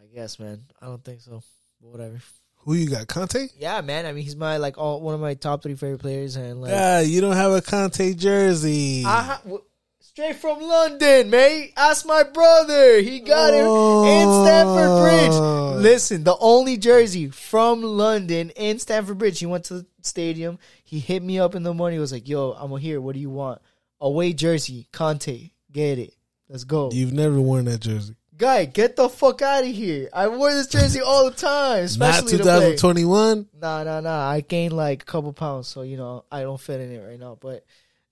I 0.00 0.06
guess, 0.14 0.38
man. 0.40 0.62
I 0.80 0.86
don't 0.86 1.04
think 1.04 1.20
so. 1.20 1.42
Whatever. 1.80 2.20
Who 2.64 2.74
you 2.74 2.88
got? 2.88 3.06
Kanté? 3.08 3.50
Yeah, 3.58 3.80
man. 3.80 4.06
I 4.06 4.12
mean, 4.12 4.24
he's 4.24 4.36
my 4.36 4.56
like 4.58 4.78
all 4.78 5.00
one 5.00 5.14
of 5.14 5.20
my 5.20 5.34
top 5.34 5.62
three 5.62 5.74
favorite 5.74 5.98
players, 6.00 6.36
and 6.36 6.60
like 6.60 6.70
Yeah, 6.70 7.00
you 7.00 7.20
don't 7.20 7.36
have 7.36 7.52
a 7.52 7.60
Kanté 7.60 8.16
jersey. 8.16 9.04
I 9.04 9.22
ha- 9.22 9.40
w- 9.44 9.64
straight 10.00 10.36
from 10.36 10.60
London, 10.60 11.30
mate. 11.30 11.72
Ask 11.76 12.06
my 12.06 12.22
brother. 12.22 13.00
He 13.00 13.20
got 13.20 13.52
it 13.52 13.64
in 13.64 14.44
Stamford 14.44 14.88
Oh. 14.88 15.72
Bridge. 15.72 15.82
Listen, 15.82 16.22
the 16.22 16.36
only 16.38 16.76
jersey 16.76 17.28
from 17.30 17.82
London 17.82 18.50
in 18.50 18.78
Stamford 18.78 19.18
Bridge. 19.18 19.40
He 19.40 19.46
went 19.46 19.64
to 19.64 19.74
the 19.80 19.86
stadium. 20.02 20.58
He 20.84 21.00
hit 21.00 21.22
me 21.22 21.40
up 21.40 21.54
in 21.56 21.64
the 21.64 21.74
morning. 21.74 21.96
He 21.96 22.00
was 22.00 22.12
like, 22.12 22.28
"Yo, 22.28 22.52
I'm 22.52 22.76
here. 22.78 23.00
What 23.00 23.14
do 23.14 23.20
you 23.20 23.30
want? 23.30 23.60
Away 24.00 24.32
jersey, 24.34 24.86
Kanté. 24.92 25.50
Get 25.72 25.98
it. 25.98 26.14
Let's 26.48 26.62
go." 26.64 26.90
You've 26.92 27.12
never 27.12 27.40
worn 27.40 27.64
that 27.64 27.80
jersey. 27.80 28.14
Guy, 28.36 28.64
get 28.64 28.96
the 28.96 29.08
fuck 29.08 29.42
out 29.42 29.62
of 29.64 29.70
here. 29.70 30.08
I 30.12 30.28
wore 30.28 30.52
this 30.52 30.66
jersey 30.66 31.00
all 31.06 31.30
the 31.30 31.36
time, 31.36 31.84
especially 31.84 32.38
play. 32.38 32.76
2021. 32.76 33.48
Nah, 33.60 33.84
nah, 33.84 34.00
nah. 34.00 34.28
I 34.30 34.40
gained 34.40 34.72
like 34.72 35.02
a 35.02 35.04
couple 35.04 35.32
pounds, 35.32 35.68
so 35.68 35.82
you 35.82 35.96
know 35.96 36.24
I 36.32 36.40
don't 36.42 36.60
fit 36.60 36.80
in 36.80 36.92
it 36.92 36.98
right 37.06 37.20
now. 37.20 37.36
But 37.40 37.64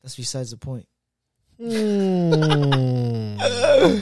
that's 0.03 0.17
besides 0.17 0.51
the 0.51 0.57
point. 0.59 0.87
Hmm. 1.59 3.39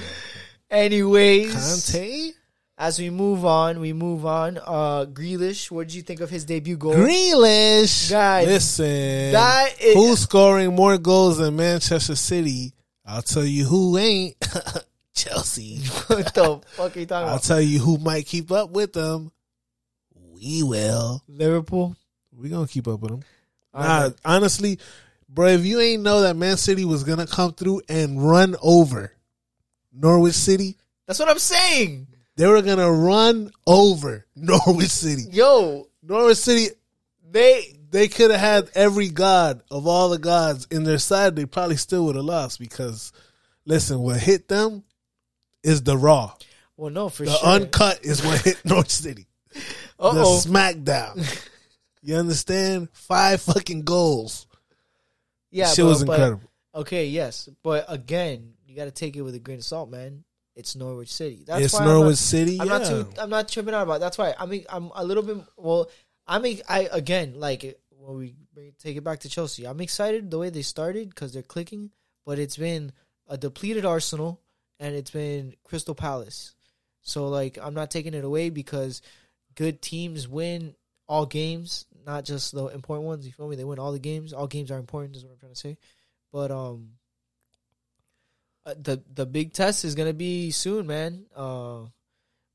Anyways, 0.70 1.54
Kanté? 1.54 2.32
as 2.76 2.98
we 2.98 3.10
move 3.10 3.44
on, 3.46 3.80
we 3.80 3.92
move 3.92 4.26
on. 4.26 4.58
Uh 4.58 5.06
Grealish, 5.06 5.70
what 5.70 5.88
did 5.88 5.94
you 5.94 6.02
think 6.02 6.20
of 6.20 6.30
his 6.30 6.44
debut 6.44 6.76
goal? 6.76 6.94
Grealish. 6.94 8.10
Guy, 8.10 8.44
Listen. 8.44 9.32
that 9.32 9.70
is- 9.80 9.94
who's 9.94 10.20
scoring 10.20 10.74
more 10.74 10.98
goals 10.98 11.38
than 11.38 11.56
Manchester 11.56 12.16
City? 12.16 12.74
I'll 13.06 13.22
tell 13.22 13.44
you 13.44 13.64
who 13.64 13.96
ain't. 13.98 14.36
Chelsea. 15.18 15.76
what 16.06 16.34
the 16.34 16.60
fuck 16.72 16.96
are 16.96 17.00
you 17.00 17.06
talking 17.06 17.06
about? 17.06 17.14
I'll 17.22 17.28
about? 17.34 17.42
tell 17.42 17.60
you 17.60 17.78
who 17.78 17.98
might 17.98 18.26
keep 18.26 18.50
up 18.52 18.70
with 18.70 18.92
them. 18.92 19.30
We 20.32 20.62
will. 20.62 21.22
Liverpool. 21.28 21.96
we 22.32 22.48
going 22.48 22.66
to 22.66 22.72
keep 22.72 22.86
up 22.88 23.00
with 23.00 23.10
them. 23.10 23.22
All 23.74 23.82
Nah, 23.82 24.02
right. 24.04 24.12
honestly, 24.24 24.78
bro, 25.28 25.48
if 25.48 25.64
you 25.64 25.80
ain't 25.80 26.02
know 26.02 26.22
that 26.22 26.36
Man 26.36 26.56
City 26.56 26.84
was 26.84 27.04
going 27.04 27.18
to 27.18 27.26
come 27.26 27.52
through 27.52 27.82
and 27.88 28.24
run 28.26 28.54
over 28.62 29.12
Norwich 29.92 30.34
City, 30.34 30.76
That's 31.06 31.18
what 31.18 31.28
I'm 31.28 31.38
saying. 31.38 32.06
they 32.36 32.46
were 32.46 32.62
going 32.62 32.78
to 32.78 32.90
run 32.90 33.50
over 33.66 34.26
Norwich 34.36 34.88
City. 34.90 35.24
Yo, 35.30 35.86
Norwich 36.02 36.38
City, 36.38 36.68
they 37.30 37.74
they 37.90 38.06
could 38.06 38.30
have 38.30 38.40
had 38.40 38.70
every 38.74 39.08
god 39.08 39.62
of 39.70 39.86
all 39.86 40.10
the 40.10 40.18
gods 40.18 40.66
in 40.70 40.84
their 40.84 40.98
side. 40.98 41.34
They 41.36 41.46
probably 41.46 41.76
still 41.76 42.04
would 42.06 42.16
have 42.16 42.24
lost 42.24 42.58
because, 42.60 43.12
listen, 43.64 43.98
what 44.00 44.18
hit 44.20 44.46
them 44.48 44.84
is 45.62 45.82
the 45.82 45.96
raw. 45.96 46.32
well 46.76 46.90
no 46.90 47.08
for 47.08 47.24
The 47.24 47.32
sure. 47.32 47.48
uncut 47.48 48.04
is 48.04 48.24
what 48.24 48.40
hit 48.42 48.58
Norwich 48.64 48.90
City. 48.90 49.26
The 49.52 49.60
Uh-oh. 49.98 50.40
smackdown. 50.44 51.48
you 52.02 52.16
understand? 52.16 52.88
Five 52.92 53.40
fucking 53.42 53.82
goals. 53.82 54.46
yeah, 55.50 55.66
Shit 55.68 55.78
bro, 55.78 55.86
was 55.88 56.04
but- 56.04 56.12
incredible. 56.14 56.50
Okay, 56.74 57.06
yes, 57.06 57.48
but 57.64 57.86
again, 57.88 58.52
you 58.66 58.76
got 58.76 58.84
to 58.84 58.90
take 58.92 59.16
it 59.16 59.22
with 59.22 59.34
a 59.34 59.40
grain 59.40 59.58
of 59.58 59.64
salt, 59.64 59.90
man. 59.90 60.22
It's 60.54 60.76
Norwich 60.76 61.12
City. 61.12 61.42
That's 61.46 61.64
it's 61.64 61.74
why 61.74 61.84
Norwich 61.86 62.02
I'm 62.04 62.08
not, 62.10 62.16
City. 62.18 62.60
I'm 62.60 62.66
yeah. 62.68 62.78
not 62.78 62.86
too. 62.86 63.08
I'm 63.18 63.30
not 63.30 63.48
tripping 63.48 63.74
out 63.74 63.82
about. 63.82 63.94
It. 63.96 64.00
That's 64.00 64.18
why 64.18 64.34
I 64.38 64.46
mean 64.46 64.64
I'm 64.68 64.90
a 64.94 65.04
little 65.04 65.22
bit. 65.22 65.38
Well, 65.56 65.88
I 66.26 66.38
mean 66.40 66.60
I 66.68 66.88
again 66.92 67.34
like 67.38 67.80
when 67.90 68.16
we 68.18 68.34
take 68.78 68.96
it 68.96 69.02
back 69.04 69.20
to 69.20 69.28
Chelsea. 69.28 69.66
I'm 69.66 69.80
excited 69.80 70.30
the 70.30 70.38
way 70.38 70.50
they 70.50 70.62
started 70.62 71.10
because 71.10 71.32
they're 71.32 71.42
clicking, 71.42 71.90
but 72.26 72.38
it's 72.40 72.56
been 72.56 72.92
a 73.28 73.36
depleted 73.38 73.84
Arsenal 73.84 74.40
and 74.80 74.94
it's 74.94 75.10
been 75.10 75.54
Crystal 75.64 75.94
Palace. 75.94 76.54
So 77.02 77.28
like 77.28 77.58
I'm 77.60 77.74
not 77.74 77.90
taking 77.90 78.14
it 78.14 78.24
away 78.24 78.50
because 78.50 79.02
good 79.54 79.80
teams 79.80 80.28
win 80.28 80.74
all 81.08 81.26
games, 81.26 81.86
not 82.06 82.24
just 82.24 82.54
the 82.54 82.66
important 82.66 83.06
ones. 83.06 83.26
You 83.26 83.32
feel 83.32 83.48
me? 83.48 83.56
They 83.56 83.64
win 83.64 83.78
all 83.78 83.92
the 83.92 83.98
games. 83.98 84.32
All 84.32 84.46
games 84.46 84.70
are 84.70 84.78
important. 84.78 85.16
Is 85.16 85.24
what 85.24 85.32
I'm 85.32 85.38
trying 85.38 85.52
to 85.52 85.58
say. 85.58 85.78
But 86.32 86.50
um, 86.50 86.90
uh, 88.66 88.74
the 88.80 89.02
the 89.14 89.26
big 89.26 89.52
test 89.52 89.84
is 89.84 89.94
gonna 89.94 90.12
be 90.12 90.50
soon, 90.50 90.86
man. 90.86 91.26
Uh, 91.34 91.86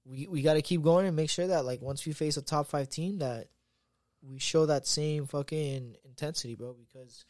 we 0.05 0.27
we 0.27 0.41
got 0.41 0.53
to 0.53 0.61
keep 0.61 0.81
going 0.81 1.07
and 1.07 1.15
make 1.15 1.29
sure 1.29 1.47
that 1.47 1.65
like 1.65 1.81
once 1.81 2.05
we 2.05 2.13
face 2.13 2.37
a 2.37 2.41
top 2.41 2.67
five 2.67 2.89
team, 2.89 3.19
that 3.19 3.47
we 4.21 4.39
show 4.39 4.65
that 4.65 4.85
same 4.85 5.25
fucking 5.25 5.95
intensity, 6.05 6.55
bro. 6.55 6.73
Because 6.73 7.25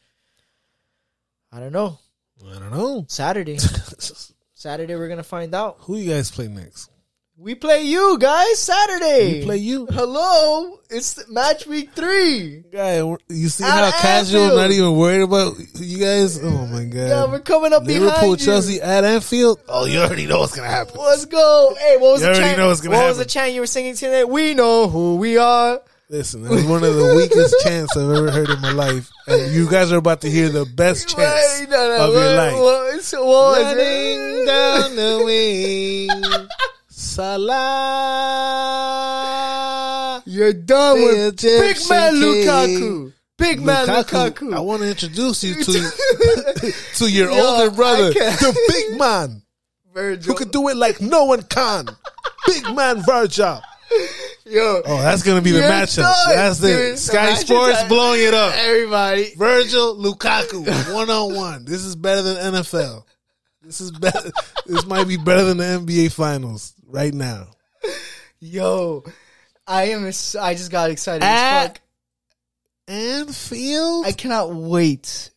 I 1.52 1.60
don't 1.60 1.72
know. 1.72 1.98
I 2.44 2.58
don't 2.58 2.72
know. 2.72 3.06
Saturday, 3.08 3.58
Saturday 4.64 4.96
we're 4.96 5.08
gonna 5.08 5.22
find 5.22 5.54
out. 5.54 5.76
Who 5.80 5.98
you 5.98 6.10
guys 6.14 6.30
play 6.30 6.48
next? 6.48 6.90
We 7.36 7.54
play 7.54 7.82
you 7.82 8.16
guys 8.18 8.58
Saturday. 8.58 9.40
We 9.40 9.44
play 9.44 9.56
you. 9.58 9.84
Hello, 9.90 10.78
it's 10.88 11.28
match 11.28 11.66
week 11.66 11.92
three. 11.92 12.64
Guy, 12.72 12.96
you 13.28 13.48
see 13.50 13.62
At 13.62 13.92
how 13.92 14.00
casual, 14.00 14.44
Anfield. 14.44 14.58
not 14.62 14.70
even 14.70 14.96
worried 14.96 15.20
about 15.20 15.56
you 15.74 15.98
guys? 15.98 16.42
Oh 16.42 16.66
my 16.68 16.84
god. 16.84 16.96
Yeah, 16.96 17.26
we're 17.26 17.40
coming 17.40 17.74
up 17.74 17.82
Liverpool, 17.84 18.08
behind 18.10 18.40
you. 18.40 18.46
Chelsea 18.46 18.80
at 18.80 19.04
Anfield. 19.04 19.60
Oh, 19.68 19.84
you 19.84 19.98
already 19.98 20.26
know 20.26 20.38
what's 20.38 20.56
gonna 20.56 20.66
happen. 20.68 20.98
Let's 20.98 21.26
go. 21.26 21.76
Hey, 21.78 21.98
what 21.98 22.12
was 22.12 22.22
You 22.22 22.28
the 22.28 22.32
already 22.32 22.44
chant? 22.46 22.58
know 22.58 22.68
what's 22.68 22.80
gonna 22.80 22.96
what 22.96 23.06
was 23.08 23.18
the 23.18 23.26
chant 23.26 23.52
you 23.52 23.60
were 23.60 23.66
singing 23.66 23.96
today? 23.96 24.24
We 24.24 24.54
know 24.54 24.88
who 24.88 25.16
we 25.16 25.36
are. 25.36 25.82
Listen, 26.10 26.42
that 26.42 26.50
was 26.50 26.64
one 26.66 26.84
of 26.84 26.94
the 26.94 27.14
weakest 27.16 27.54
chants 27.62 27.96
I've 27.96 28.10
ever 28.10 28.30
heard 28.30 28.50
in 28.50 28.60
my 28.60 28.72
life, 28.72 29.10
and 29.26 29.52
you 29.54 29.68
guys 29.70 29.90
are 29.90 29.96
about 29.96 30.20
to 30.20 30.30
hear 30.30 30.50
the 30.50 30.66
best 30.66 31.08
chants 31.08 31.62
of 31.62 31.70
your 31.70 32.36
life. 32.36 32.54
What, 32.58 33.00
so 33.02 33.24
what 33.24 33.62
Running 33.62 33.78
it? 33.80 34.44
down 34.46 34.96
the 34.96 35.22
wing, 35.24 36.10
Salah. 36.88 37.42
You're 40.26 40.52
done 40.52 41.00
with 41.02 41.40
big 41.40 41.76
man 41.88 42.14
Lukaku. 42.14 43.12
Big 43.38 43.62
man 43.62 43.86
Lukaku. 43.86 44.54
I 44.54 44.60
want 44.60 44.82
to 44.82 44.88
introduce 44.90 45.42
you 45.42 45.54
to 45.54 45.72
to 46.96 47.10
your 47.10 47.30
Yo, 47.30 47.38
older 47.44 47.70
brother, 47.74 48.12
the 48.12 48.54
big 48.68 48.98
man 48.98 49.42
Virgil. 49.94 50.32
who 50.34 50.38
can 50.38 50.50
do 50.50 50.68
it 50.68 50.76
like 50.76 51.00
no 51.00 51.24
one 51.24 51.42
can. 51.44 51.88
Big 52.46 52.74
man 52.74 53.02
Virgil. 53.02 53.62
Yo, 54.46 54.82
Oh, 54.84 54.98
that's 55.00 55.22
gonna 55.22 55.40
be 55.40 55.52
the 55.52 55.60
matchup. 55.60 56.02
done, 56.02 56.36
That's 56.36 56.58
the 56.58 56.68
dude. 56.68 56.98
Sky 56.98 57.34
Sports 57.34 57.78
time. 57.80 57.88
blowing 57.88 58.20
it 58.22 58.34
up. 58.34 58.52
Everybody. 58.54 59.32
Virgil 59.36 59.96
Lukaku, 59.96 60.92
one 60.94 61.08
on 61.08 61.34
one. 61.34 61.64
This 61.64 61.82
is 61.84 61.96
better 61.96 62.20
than 62.22 62.52
NFL. 62.54 63.04
This 63.62 63.80
is 63.80 63.90
better. 63.90 64.30
this 64.66 64.84
might 64.84 65.08
be 65.08 65.16
better 65.16 65.44
than 65.44 65.56
the 65.56 65.64
NBA 65.64 66.12
Finals 66.12 66.74
right 66.86 67.14
now. 67.14 67.48
Yo, 68.38 69.02
I 69.66 69.84
am. 69.84 70.04
I 70.04 70.10
just 70.54 70.70
got 70.70 70.90
excited 70.90 71.22
At- 71.24 71.62
as 71.62 71.66
fuck. 71.68 71.80
Anfield. 72.86 74.06
I 74.06 74.12
cannot 74.12 74.52
wait 74.54 75.30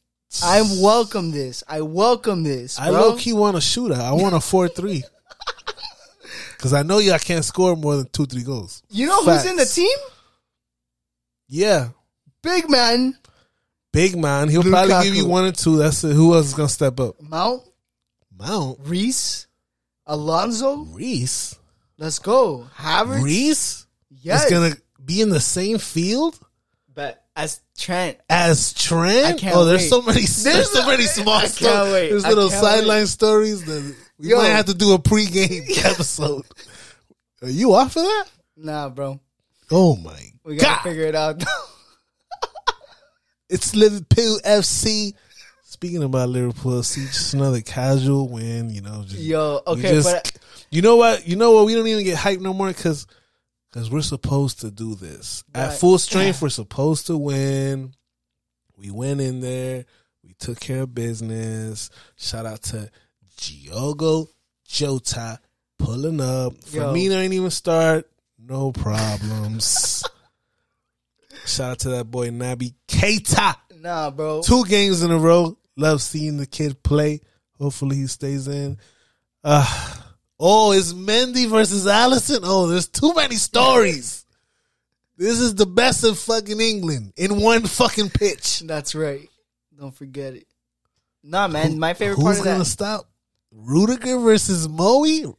I 0.44 0.62
welcome 0.82 1.32
this. 1.32 1.64
I 1.68 1.80
welcome 1.82 2.44
this. 2.44 2.78
I 2.78 2.90
bro. 2.90 3.00
low 3.00 3.16
key 3.16 3.32
want 3.34 3.56
a 3.56 3.60
shootout. 3.60 4.02
I 4.02 4.12
want 4.12 4.36
a 4.36 4.42
four 4.42 4.68
three. 4.68 5.04
Cause 6.60 6.74
I 6.74 6.84
know 6.84 6.98
y'all 7.00 7.20
can't 7.20 7.46
score 7.46 7.76
more 7.76 7.98
than 7.98 8.10
two 8.10 8.26
three 8.26 8.44
goals. 8.44 8.82
You 8.90 9.08
know 9.08 9.24
Facts. 9.24 9.44
who's 9.44 9.52
in 9.52 9.58
the 9.58 9.66
team? 9.66 9.98
Yeah, 11.48 11.90
Big 12.42 12.70
man, 12.70 13.18
big 13.92 14.18
man. 14.18 14.48
He'll 14.48 14.64
probably 14.64 15.04
give 15.04 15.16
you 15.16 15.28
one 15.28 15.46
or 15.46 15.52
two. 15.52 15.78
That's 15.78 16.04
it. 16.04 16.14
Who 16.14 16.34
else 16.34 16.48
is 16.48 16.54
gonna 16.54 16.70
step 16.70 17.00
up? 17.00 17.22
Mount, 17.22 17.62
Mount 18.38 18.80
Reece, 18.84 19.48
Alonso. 20.06 20.78
Reece. 20.78 21.56
Let's 21.98 22.20
go. 22.20 22.68
Havertz. 22.78 23.24
Reece 23.24 23.86
Yes. 24.22 24.46
is 24.46 24.52
gonna 24.52 24.76
be 25.04 25.22
in 25.22 25.30
the 25.30 25.40
same 25.42 25.78
field 25.78 26.40
but 26.94 27.24
as 27.36 27.60
Trent. 27.78 28.18
as 28.30 28.74
Trent. 28.74 29.26
I 29.26 29.34
can't 29.34 29.56
oh, 29.56 29.66
there's 29.66 29.82
wait. 29.82 29.90
so 29.90 30.02
many. 30.02 30.22
There's, 30.44 30.72
so 30.72 30.86
many 30.88 31.04
small 31.06 31.42
stories. 31.42 32.10
There's 32.10 32.26
I 32.26 32.30
little 32.30 32.50
sideline 32.50 33.08
stories 33.08 33.64
that 33.66 33.96
we 34.20 34.30
Yo. 34.30 34.38
might 34.38 34.48
have 34.50 34.66
to 34.68 34.74
do 34.74 34.94
a 34.94 35.00
pregame 35.00 35.68
episode. 35.86 36.46
Are 37.42 37.50
you 37.50 37.74
off 37.74 37.96
of 37.96 38.04
that? 38.04 38.26
Nah, 38.56 38.90
bro. 38.90 39.20
Oh 39.70 39.96
my 39.98 40.20
We 40.44 40.56
gotta 40.56 40.76
god! 40.76 40.84
figure 40.84 41.04
it 41.06 41.16
out. 41.16 41.44
It's 43.50 43.74
Liverpool 43.76 44.40
FC. 44.46 45.14
Speaking 45.64 46.04
about 46.04 46.30
Liverpool 46.30 46.82
FC, 46.82 47.06
just 47.08 47.34
another 47.34 47.62
casual 47.62 48.28
win. 48.28 48.70
You 48.70 48.82
know, 48.82 49.04
just, 49.04 49.22
Yo, 49.22 49.62
we 49.66 49.72
okay, 49.74 49.92
just- 49.94 50.06
but 50.12 50.28
uh, 50.36 50.40
you 50.70 50.82
know 50.82 50.98
what? 50.98 51.26
You 51.28 51.38
know 51.38 51.54
what? 51.54 51.66
We 51.66 51.74
don't 51.76 51.88
even 51.88 52.04
get 52.04 52.18
hyped 52.18 52.42
no 52.42 52.54
more 52.54 52.68
because 52.68 53.08
because 53.72 53.90
we're 53.90 54.02
supposed 54.02 54.62
to 54.62 54.72
do 54.72 54.96
this 54.96 55.44
at 55.56 55.78
full 55.80 55.98
strength. 56.08 56.42
We're 56.42 56.50
supposed 56.50 57.08
to 57.08 57.18
win. 57.18 57.94
We 58.76 58.92
went 58.92 59.22
in 59.22 59.40
there. 59.40 59.86
We 60.24 60.34
took 60.34 60.60
care 60.60 60.82
of 60.82 60.94
business. 60.94 61.90
Shout 62.18 62.46
out 62.46 62.64
to 62.64 62.90
Diogo 63.38 64.28
Jota 64.68 65.40
pulling 65.80 66.20
up. 66.22 66.54
Yo. 66.72 66.82
Firmino 66.94 67.16
ain't 67.16 67.34
even 67.34 67.50
start. 67.50 68.10
No 68.38 68.72
problems. 68.72 70.04
Shout 71.46 71.72
out 71.72 71.80
to 71.80 71.90
that 71.90 72.06
boy 72.12 72.30
Naby 72.30 72.74
Keita. 72.88 73.56
nah, 73.80 74.10
bro. 74.12 74.42
Two 74.42 74.66
games 74.66 75.02
in 75.04 75.12
a 75.12 75.18
row. 75.18 75.58
Love 75.76 76.02
seeing 76.02 76.38
the 76.38 76.46
kid 76.46 76.82
play. 76.84 77.22
Hopefully 77.60 77.96
he 77.98 78.08
stays 78.08 78.48
in. 78.48 78.78
Uh, 79.44 79.96
oh, 80.40 80.72
it's 80.74 80.94
Mendy 80.94 81.48
versus 81.48 81.86
Alisson. 81.86 82.40
Oh, 82.44 82.68
there's 82.68 82.88
too 82.88 83.14
many 83.14 83.36
stories. 83.36 84.26
This 85.18 85.40
is 85.40 85.56
the 85.56 85.66
best 85.66 86.04
of 86.04 86.20
fucking 86.20 86.60
England 86.60 87.14
in 87.16 87.40
one 87.42 87.66
fucking 87.66 88.10
pitch. 88.10 88.60
That's 88.62 88.94
right. 88.94 89.28
Don't 89.78 89.94
forget 89.96 90.34
it. 90.34 90.48
Nah, 91.24 91.48
man. 91.48 91.80
my 91.80 91.94
favorite 91.94 92.16
Who's 92.18 92.24
part 92.24 92.38
of 92.40 92.44
gonna 92.44 92.60
that, 92.60 92.66
stop? 92.66 93.10
Rudiger 93.58 94.20
versus 94.20 94.70
Mo? 94.70 95.36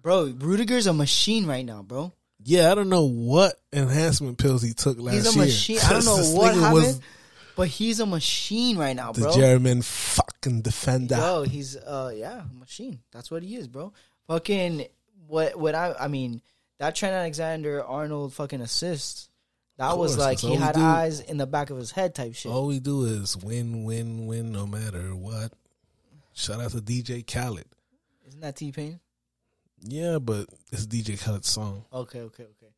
bro. 0.00 0.26
Rudiger's 0.38 0.86
a 0.86 0.92
machine 0.92 1.46
right 1.46 1.64
now, 1.64 1.82
bro. 1.82 2.12
Yeah, 2.42 2.70
I 2.70 2.74
don't 2.74 2.90
know 2.90 3.04
what 3.08 3.54
enhancement 3.72 4.36
pills 4.36 4.60
he 4.62 4.74
took 4.74 4.98
last 4.98 5.14
year. 5.14 5.22
He's 5.22 5.32
a 5.34 5.38
year. 5.38 5.44
machine. 5.46 5.78
I 5.82 5.88
don't 5.94 6.04
know 6.34 6.38
what 6.38 6.54
happened, 6.54 7.00
but 7.56 7.68
he's 7.68 8.00
a 8.00 8.06
machine 8.06 8.76
right 8.76 8.94
now, 8.94 9.12
bro. 9.14 9.32
the. 9.32 9.38
German 9.38 9.80
fucking 9.82 10.60
defender. 10.60 11.14
Bro, 11.16 11.42
he's 11.44 11.74
uh 11.76 12.12
yeah, 12.14 12.42
machine. 12.58 13.00
That's 13.12 13.30
what 13.30 13.42
he 13.42 13.56
is, 13.56 13.66
bro. 13.66 13.92
Fucking 14.28 14.86
what 15.26 15.58
what 15.58 15.74
I 15.74 15.94
I 15.98 16.08
mean, 16.08 16.42
that 16.78 16.94
Trent 16.94 17.14
Alexander 17.14 17.82
Arnold 17.82 18.34
fucking 18.34 18.60
assist. 18.60 19.30
That 19.78 19.90
Of 19.92 19.98
was 19.98 20.16
like 20.18 20.38
he 20.38 20.54
had 20.54 20.76
do. 20.76 20.80
eyes 20.82 21.18
in 21.18 21.36
the 21.36 21.46
back 21.46 21.70
of 21.70 21.78
his 21.78 21.90
head 21.90 22.14
type 22.14 22.34
shit. 22.34 22.52
All 22.52 22.66
we 22.66 22.78
do 22.78 23.06
is 23.06 23.36
win, 23.36 23.82
win, 23.84 24.26
win, 24.26 24.52
no 24.52 24.66
matter 24.68 25.16
what. 25.16 25.52
Shout 26.34 26.60
out 26.60 26.70
to 26.72 26.78
DJ 26.78 27.24
Khaled. 27.26 27.66
Isn't 28.26 28.40
that 28.40 28.56
T 28.56 28.72
Pain? 28.72 29.00
Yeah, 29.86 30.18
but 30.18 30.46
it's 30.72 30.86
DJ 30.86 31.18
Khaled's 31.22 31.48
song. 31.48 31.84
Okay, 31.92 32.20
okay, 32.22 32.42
okay. 32.44 32.72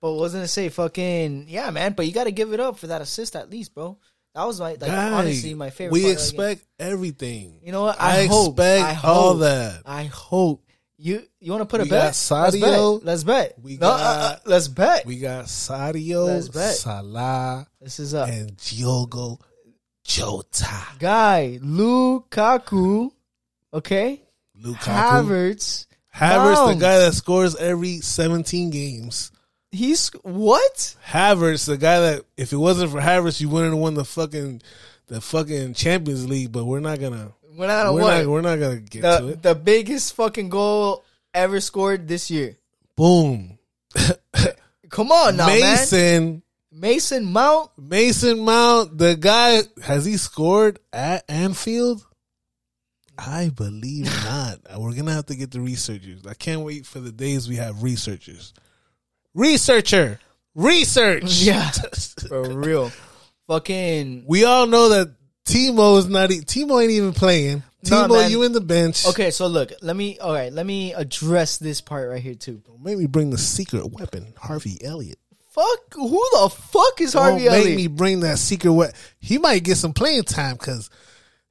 But 0.00 0.14
wasn't 0.14 0.44
it 0.44 0.48
say 0.48 0.68
fucking 0.68 1.46
yeah, 1.48 1.70
man? 1.70 1.92
But 1.92 2.06
you 2.06 2.12
got 2.12 2.24
to 2.24 2.32
give 2.32 2.52
it 2.52 2.60
up 2.60 2.78
for 2.78 2.88
that 2.88 3.00
assist 3.02 3.36
at 3.36 3.50
least, 3.50 3.74
bro. 3.74 3.98
That 4.34 4.44
was 4.44 4.58
my 4.60 4.70
like 4.70 4.80
Guy, 4.80 5.10
honestly 5.12 5.54
my 5.54 5.70
favorite. 5.70 5.92
We 5.92 6.02
part 6.02 6.12
of 6.16 6.26
the 6.26 6.32
game. 6.32 6.40
expect 6.40 6.66
everything. 6.80 7.60
You 7.62 7.72
know 7.72 7.82
what? 7.82 8.00
I, 8.00 8.20
I, 8.22 8.26
hope. 8.26 8.52
expect 8.58 8.84
I 9.04 9.08
all 9.08 9.30
hope, 9.32 9.40
that. 9.40 9.82
I 9.84 10.04
hope 10.04 10.64
you 10.96 11.22
you 11.38 11.52
want 11.52 11.62
to 11.62 11.66
put 11.66 11.80
a 11.80 11.84
We 11.84 11.90
bet. 11.90 11.98
got 12.00 12.06
Let's 12.06 12.56
Sadio. 12.56 12.98
bet. 13.00 13.06
Let's 13.06 13.24
bet. 13.24 13.58
We 13.60 13.76
No, 13.76 13.88
uh, 13.88 13.98
got- 13.98 14.32
uh, 14.36 14.38
let's 14.46 14.68
bet. 14.68 15.04
We 15.04 15.16
got 15.18 15.44
Sadio, 15.46 16.26
Let's 16.26 16.48
bet. 16.48 16.74
Salah, 16.76 17.66
This 17.80 17.98
is 18.00 18.14
up. 18.14 18.28
and 18.28 18.56
Diogo 18.56 19.38
Jota. 20.04 20.68
guy 20.98 21.58
Lukaku, 21.62 23.10
okay, 23.72 24.22
Lukaku. 24.60 24.76
Havertz. 24.76 25.86
Havertz, 26.14 26.74
the 26.74 26.80
guy 26.80 26.98
that 26.98 27.14
scores 27.14 27.56
every 27.56 27.98
17 28.00 28.70
games. 28.70 29.32
He's 29.70 30.10
what? 30.22 30.96
Havertz, 31.06 31.66
the 31.66 31.78
guy 31.78 32.00
that 32.00 32.24
if 32.36 32.52
it 32.52 32.58
wasn't 32.58 32.90
for 32.92 33.00
Havertz, 33.00 33.40
you 33.40 33.48
wouldn't 33.48 33.72
have 33.72 33.80
won 33.80 33.94
the 33.94 34.04
fucking 34.04 34.60
the 35.06 35.20
fucking 35.20 35.74
Champions 35.74 36.28
League. 36.28 36.52
But 36.52 36.64
we're 36.66 36.80
not 36.80 37.00
gonna 37.00 37.32
We're 37.56 37.66
not 37.66 37.94
we're 37.94 38.00
not 38.00 38.26
we're 38.26 38.40
not 38.42 38.58
gonna 38.58 38.80
get 38.80 39.00
to 39.02 39.24
the 39.24 39.28
it. 39.28 39.42
the 39.42 39.54
biggest 39.54 40.14
fucking 40.14 40.50
goal 40.50 41.04
ever 41.32 41.60
scored 41.60 42.06
this 42.06 42.30
year. 42.30 42.56
Boom. 42.96 43.58
Come 44.90 45.10
on 45.10 45.36
now, 45.36 45.46
man. 45.46 46.41
Mason 46.72 47.24
Mount. 47.32 47.70
Mason 47.78 48.40
Mount, 48.40 48.96
the 48.98 49.14
guy 49.16 49.60
has 49.82 50.04
he 50.04 50.16
scored 50.16 50.78
at 50.92 51.24
Anfield? 51.28 52.04
I 53.18 53.50
believe 53.50 54.04
not. 54.24 54.58
We're 54.78 54.94
gonna 54.94 55.12
have 55.12 55.26
to 55.26 55.36
get 55.36 55.50
the 55.50 55.60
researchers. 55.60 56.26
I 56.26 56.34
can't 56.34 56.62
wait 56.62 56.86
for 56.86 56.98
the 56.98 57.12
days 57.12 57.48
we 57.48 57.56
have 57.56 57.82
researchers. 57.82 58.52
Researcher, 59.34 60.18
research. 60.54 61.24
Yeah, 61.42 61.70
for 62.28 62.42
real. 62.58 62.90
Fucking 63.48 64.24
We 64.26 64.44
all 64.44 64.66
know 64.66 64.88
that 64.90 65.14
Timo 65.44 65.98
is 65.98 66.08
not. 66.08 66.30
E- 66.30 66.40
Timo 66.40 66.80
ain't 66.82 66.90
even 66.92 67.12
playing. 67.12 67.62
Timo, 67.84 68.30
you 68.30 68.44
in 68.44 68.52
the 68.52 68.60
bench. 68.60 69.06
okay. 69.08 69.30
So 69.32 69.46
look, 69.48 69.72
let 69.82 69.96
me. 69.96 70.18
All 70.18 70.32
right, 70.32 70.52
let 70.52 70.64
me 70.64 70.94
address 70.94 71.58
this 71.58 71.80
part 71.80 72.08
right 72.08 72.22
here 72.22 72.34
too. 72.34 72.62
Me 72.80 73.06
bring 73.06 73.30
the 73.30 73.38
secret 73.38 73.90
weapon, 73.90 74.32
Harvey 74.38 74.78
Elliott. 74.82 75.18
Fuck, 75.52 75.94
who 75.94 76.08
the 76.32 76.48
fuck 76.50 77.00
is 77.00 77.12
Harvey 77.12 77.44
Don't 77.44 77.52
Harvey 77.52 77.68
make 77.68 77.76
me 77.76 77.86
bring 77.86 78.20
that 78.20 78.38
secret 78.38 78.72
What 78.72 78.94
He 79.20 79.36
might 79.38 79.62
get 79.64 79.76
some 79.76 79.92
playing 79.92 80.22
time 80.24 80.54
because 80.56 80.88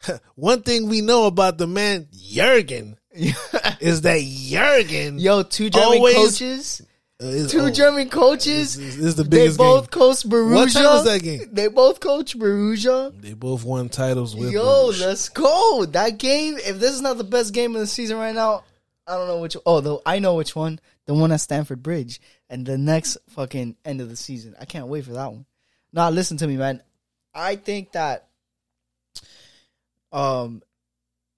one 0.36 0.64
thing 0.64 0.90
we 0.90 1.02
know 1.02 1.26
about 1.28 1.58
the 1.60 1.68
man 1.68 2.08
Jurgen 2.12 2.98
is 3.14 4.02
that 4.02 4.22
Jurgen 4.22 5.20
Yo, 5.20 5.44
two 5.44 5.70
German 5.70 5.88
Always- 6.00 6.16
coaches. 6.16 6.82
uh, 7.22 7.26
is- 7.28 7.52
Two 7.52 7.60
oh, 7.62 7.70
German 7.70 8.10
coaches. 8.10 8.78
Is, 8.78 9.14
the 9.16 9.24
They 9.24 9.50
both 9.50 9.92
game. 9.92 10.00
coach 10.00 10.24
Borussia. 10.24 10.56
What 10.56 10.72
time 10.72 10.98
is 10.98 11.04
that 11.04 11.22
game? 11.22 11.50
They 11.52 11.68
both 11.68 12.00
coach 12.00 12.36
Borussia. 12.36 13.14
They 13.22 13.34
both 13.34 13.64
won 13.64 13.90
titles 13.90 14.36
with. 14.36 14.52
Yo, 14.52 14.86
Bruges. 14.88 15.02
let's 15.02 15.30
go. 15.30 15.86
That 15.86 16.18
game, 16.18 16.58
if 16.58 16.80
this 16.80 16.92
is 16.94 17.02
not 17.02 17.18
the 17.20 17.24
best 17.24 17.54
game 17.54 17.76
of 17.76 17.82
the 17.82 17.88
season 17.88 18.18
right 18.18 18.34
now, 18.34 18.64
I 19.06 19.16
don't 19.18 19.28
know 19.28 19.40
which. 19.40 19.56
Oh, 19.68 19.82
though 19.82 20.02
I 20.06 20.18
know 20.18 20.34
which 20.36 20.56
one. 20.56 20.80
The 21.06 21.14
one 21.16 21.32
at 21.32 21.42
Stamford 21.42 21.82
Bridge, 21.84 22.22
and 22.52 22.66
the 22.66 22.78
next 22.78 23.18
fucking 23.30 23.78
end 23.86 24.02
of 24.02 24.10
the 24.10 24.18
season. 24.18 24.56
I 24.60 24.66
can't 24.66 24.88
wait 24.88 25.06
for 25.06 25.14
that 25.14 25.32
one. 25.32 25.46
Now, 25.94 26.10
listen 26.10 26.36
to 26.38 26.48
me, 26.48 26.58
man. 26.58 26.84
I 27.34 27.56
think 27.56 27.94
that, 27.94 28.28
um, 30.12 30.62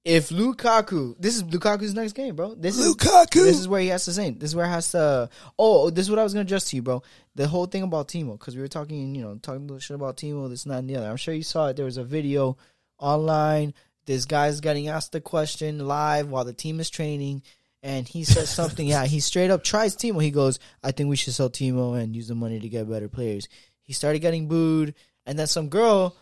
if 0.04 0.30
Lukaku, 0.30 1.15
this 1.19 1.36
is 1.36 1.43
Lukaku's 1.43 1.93
next 1.93 2.13
game, 2.13 2.36
bro. 2.36 2.56
This 2.56 2.78
is 2.78 2.93
Lukaku. 2.93 3.43
this 3.43 3.60
is 3.60 3.67
where 3.67 3.80
he 3.80 3.88
has 3.88 4.06
to 4.06 4.12
say. 4.12 4.32
This 4.32 4.49
is 4.49 4.56
where 4.56 4.65
he 4.65 4.71
has 4.71 4.91
to. 4.91 5.30
Oh, 5.58 5.91
this 5.91 6.06
is 6.06 6.10
what 6.10 6.19
I 6.19 6.23
was 6.23 6.34
gonna 6.34 6.41
address 6.41 6.69
to 6.71 6.76
you, 6.76 6.82
bro. 6.82 7.04
The 7.36 7.47
whole 7.47 7.67
thing 7.67 7.84
about 7.84 8.08
Timo, 8.08 8.38
because 8.38 8.56
we 8.56 8.62
were 8.62 8.67
talking, 8.67 9.13
you 9.13 9.21
know, 9.21 9.36
talking 9.36 9.80
shit 9.80 9.95
about 9.95 10.17
Timo, 10.17 10.49
this, 10.49 10.65
and 10.65 10.73
that, 10.73 10.80
and 10.80 10.89
the 10.89 10.97
other. 10.97 11.10
I'm 11.10 11.17
sure 11.17 11.34
you 11.34 11.43
saw 11.43 11.67
it. 11.67 11.76
There 11.76 11.86
was 11.86 11.97
a 11.97 12.04
video 12.04 12.58
online. 12.97 13.76
This 14.06 14.26
guy's 14.26 14.60
getting 14.62 14.89
asked 14.89 15.12
the 15.12 15.21
question 15.21 15.88
live 15.88 16.28
while 16.28 16.43
the 16.43 16.54
team 16.54 16.80
is 16.80 16.89
training, 16.89 17.43
and 17.84 18.08
he 18.08 18.24
says 18.24 18.50
something. 18.50 18.88
yeah, 18.88 19.06
he 19.06 19.19
straight 19.19 19.52
up 19.52 19.63
tries 19.63 19.96
Timo. 19.96 20.24
He 20.24 20.32
goes, 20.32 20.58
"I 20.82 20.91
think 20.91 21.10
we 21.10 21.17
should 21.17 21.34
sell 21.34 21.50
Timo 21.50 22.02
and 22.02 22.15
use 22.15 22.30
the 22.30 22.36
money 22.36 22.60
to 22.60 22.69
get 22.69 22.89
better 22.89 23.10
players." 23.10 23.48
He 23.84 23.93
started 23.93 24.19
getting 24.19 24.48
booed, 24.48 24.96
and 25.26 25.38
then 25.38 25.48
some 25.48 25.69
girl, 25.69 26.15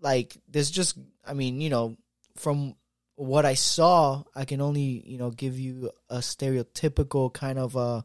like 0.00 0.36
this, 0.46 0.70
just 0.70 0.98
I 1.26 1.32
mean, 1.32 1.60
you 1.60 1.70
know, 1.70 1.96
from 2.36 2.76
what 3.16 3.46
I 3.46 3.54
saw, 3.54 4.22
I 4.36 4.44
can 4.44 4.60
only 4.60 5.02
you 5.06 5.18
know 5.18 5.30
give 5.30 5.58
you 5.58 5.90
a 6.10 6.18
stereotypical 6.18 7.32
kind 7.32 7.58
of 7.58 7.76
uh 7.76 8.02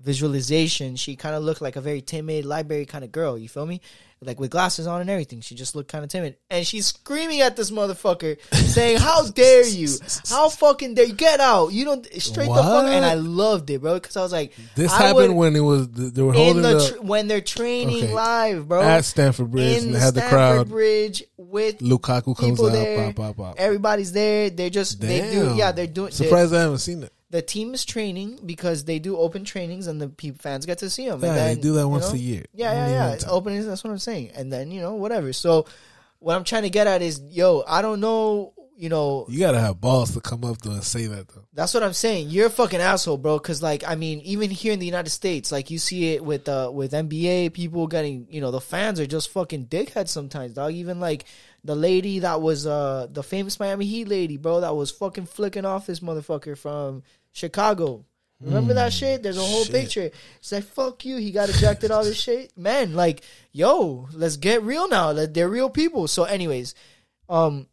visualization. 0.00 0.94
She 0.94 1.16
kind 1.16 1.34
of 1.34 1.42
looked 1.42 1.60
like 1.60 1.74
a 1.74 1.80
very 1.80 2.00
timid 2.00 2.44
library 2.44 2.86
kind 2.86 3.04
of 3.04 3.10
girl. 3.10 3.36
You 3.36 3.48
feel 3.48 3.66
me? 3.66 3.80
Like 4.20 4.40
with 4.40 4.50
glasses 4.50 4.88
on 4.88 5.00
and 5.00 5.08
everything. 5.08 5.40
She 5.42 5.54
just 5.54 5.76
looked 5.76 5.92
kind 5.92 6.02
of 6.02 6.10
timid, 6.10 6.36
and 6.50 6.66
she's 6.66 6.86
screaming 6.86 7.40
at 7.40 7.54
this 7.56 7.70
motherfucker, 7.70 8.36
saying, 8.52 8.98
"How 8.98 9.24
dare 9.30 9.64
you? 9.64 9.88
How 10.28 10.48
fucking 10.48 10.94
dare 10.94 11.04
you? 11.06 11.12
Get 11.14 11.38
out! 11.38 11.68
You 11.72 11.84
don't 11.84 12.04
straight 12.20 12.48
the 12.48 12.54
fuck." 12.54 12.86
And 12.86 13.04
I 13.04 13.14
loved 13.14 13.70
it, 13.70 13.80
bro, 13.80 13.94
because 13.94 14.16
I 14.16 14.22
was 14.22 14.32
like, 14.32 14.54
This 14.74 14.92
I 14.92 15.02
happened 15.08 15.28
would- 15.34 15.36
when 15.36 15.54
it 15.56 15.60
was 15.60 15.88
they 15.92 16.20
were 16.20 16.32
in 16.34 16.36
holding 16.36 16.62
the 16.62 16.96
the 16.96 17.02
when 17.02 17.28
they're 17.28 17.40
training 17.40 18.04
Okay. 18.04 18.12
live, 18.12 18.66
bro 18.66 18.82
at 18.82 19.04
Stamford 19.04 19.52
Bridge 19.52 19.82
in 19.84 19.88
and 19.90 19.96
had 19.96 20.14
the 20.14 20.22
crowd. 20.22 20.68
Bridge 20.68 21.22
with 21.36 21.78
Lukaku 21.78 22.36
comes 22.36 22.60
out. 22.60 22.72
there. 22.72 23.12
Pop, 23.12 23.14
pop, 23.14 23.36
pop. 23.36 23.54
everybody's 23.56 24.10
there. 24.10 24.50
They're 24.50 24.68
just 24.68 25.00
they 25.00 25.30
do 25.30 25.54
yeah 25.54 25.70
they're 25.70 25.86
doing. 25.86 26.10
Surprised 26.10 26.52
I 26.52 26.62
haven't 26.62 26.78
seen 26.78 27.04
it. 27.04 27.12
The 27.30 27.42
team 27.42 27.74
is 27.74 27.84
training 27.84 28.40
because 28.46 28.84
they 28.84 28.98
do 28.98 29.16
open 29.18 29.44
trainings 29.44 29.86
and 29.86 30.00
the 30.00 30.08
pe- 30.08 30.30
fans 30.30 30.64
get 30.64 30.78
to 30.78 30.88
see 30.88 31.08
them. 31.08 31.20
Yeah, 31.20 31.28
and 31.28 31.36
then, 31.36 31.54
they 31.56 31.60
do 31.60 31.74
that 31.74 31.88
once 31.88 32.08
know, 32.08 32.14
a 32.14 32.18
year. 32.18 32.46
Yeah, 32.54 32.72
yeah, 32.72 32.88
yeah. 32.88 33.12
It's 33.12 33.24
time. 33.24 33.34
openings. 33.34 33.66
That's 33.66 33.84
what 33.84 33.90
I'm 33.90 33.98
saying. 33.98 34.30
And 34.34 34.52
then 34.52 34.70
you 34.70 34.80
know 34.80 34.94
whatever. 34.94 35.32
So 35.32 35.66
what 36.20 36.36
I'm 36.36 36.44
trying 36.44 36.62
to 36.62 36.70
get 36.70 36.86
at 36.86 37.02
is, 37.02 37.20
yo, 37.28 37.64
I 37.66 37.82
don't 37.82 38.00
know. 38.00 38.54
You 38.76 38.88
know, 38.88 39.26
You 39.28 39.40
gotta 39.40 39.58
have 39.58 39.80
balls 39.80 40.12
to 40.14 40.20
come 40.20 40.44
up 40.44 40.58
to 40.58 40.70
and 40.70 40.84
say 40.84 41.06
that 41.08 41.26
though. 41.26 41.42
that's 41.52 41.74
what 41.74 41.82
I'm 41.82 41.92
saying. 41.92 42.28
You're 42.30 42.46
a 42.46 42.50
fucking 42.50 42.78
asshole, 42.80 43.16
bro. 43.16 43.36
Because 43.36 43.60
like, 43.60 43.82
I 43.84 43.96
mean, 43.96 44.20
even 44.20 44.50
here 44.50 44.72
in 44.72 44.78
the 44.78 44.86
United 44.86 45.10
States, 45.10 45.50
like 45.50 45.68
you 45.72 45.78
see 45.78 46.14
it 46.14 46.24
with 46.24 46.48
uh 46.48 46.70
with 46.72 46.92
NBA 46.92 47.54
people 47.54 47.88
getting, 47.88 48.28
you 48.30 48.40
know, 48.40 48.52
the 48.52 48.60
fans 48.60 49.00
are 49.00 49.06
just 49.06 49.30
fucking 49.30 49.66
dickheads 49.66 50.10
sometimes, 50.10 50.54
dog. 50.54 50.74
Even 50.74 51.00
like 51.00 51.24
the 51.64 51.74
lady 51.74 52.20
that 52.20 52.40
was 52.40 52.68
uh 52.68 53.08
the 53.10 53.24
famous 53.24 53.58
Miami 53.58 53.84
Heat 53.84 54.06
lady, 54.06 54.36
bro, 54.36 54.60
that 54.60 54.76
was 54.76 54.92
fucking 54.92 55.26
flicking 55.26 55.64
off 55.64 55.86
this 55.86 55.98
motherfucker 55.98 56.56
from 56.56 57.02
Chicago. 57.32 58.04
Remember 58.40 58.74
that 58.74 58.92
shit? 58.92 59.22
There's 59.22 59.36
a 59.36 59.42
whole 59.42 59.64
shit. 59.64 59.74
picture. 59.74 60.10
It's 60.38 60.52
like 60.52 60.64
fuck 60.64 61.04
you. 61.04 61.16
He 61.16 61.32
got 61.32 61.48
ejected. 61.48 61.90
all 61.90 62.04
this 62.04 62.20
shit, 62.20 62.56
man. 62.56 62.94
Like, 62.94 63.22
yo, 63.50 64.08
let's 64.12 64.36
get 64.36 64.62
real 64.62 64.88
now. 64.88 65.10
Like, 65.10 65.34
they're 65.34 65.48
real 65.48 65.70
people. 65.70 66.06
So, 66.06 66.22
anyways, 66.22 66.74
um, 67.28 67.66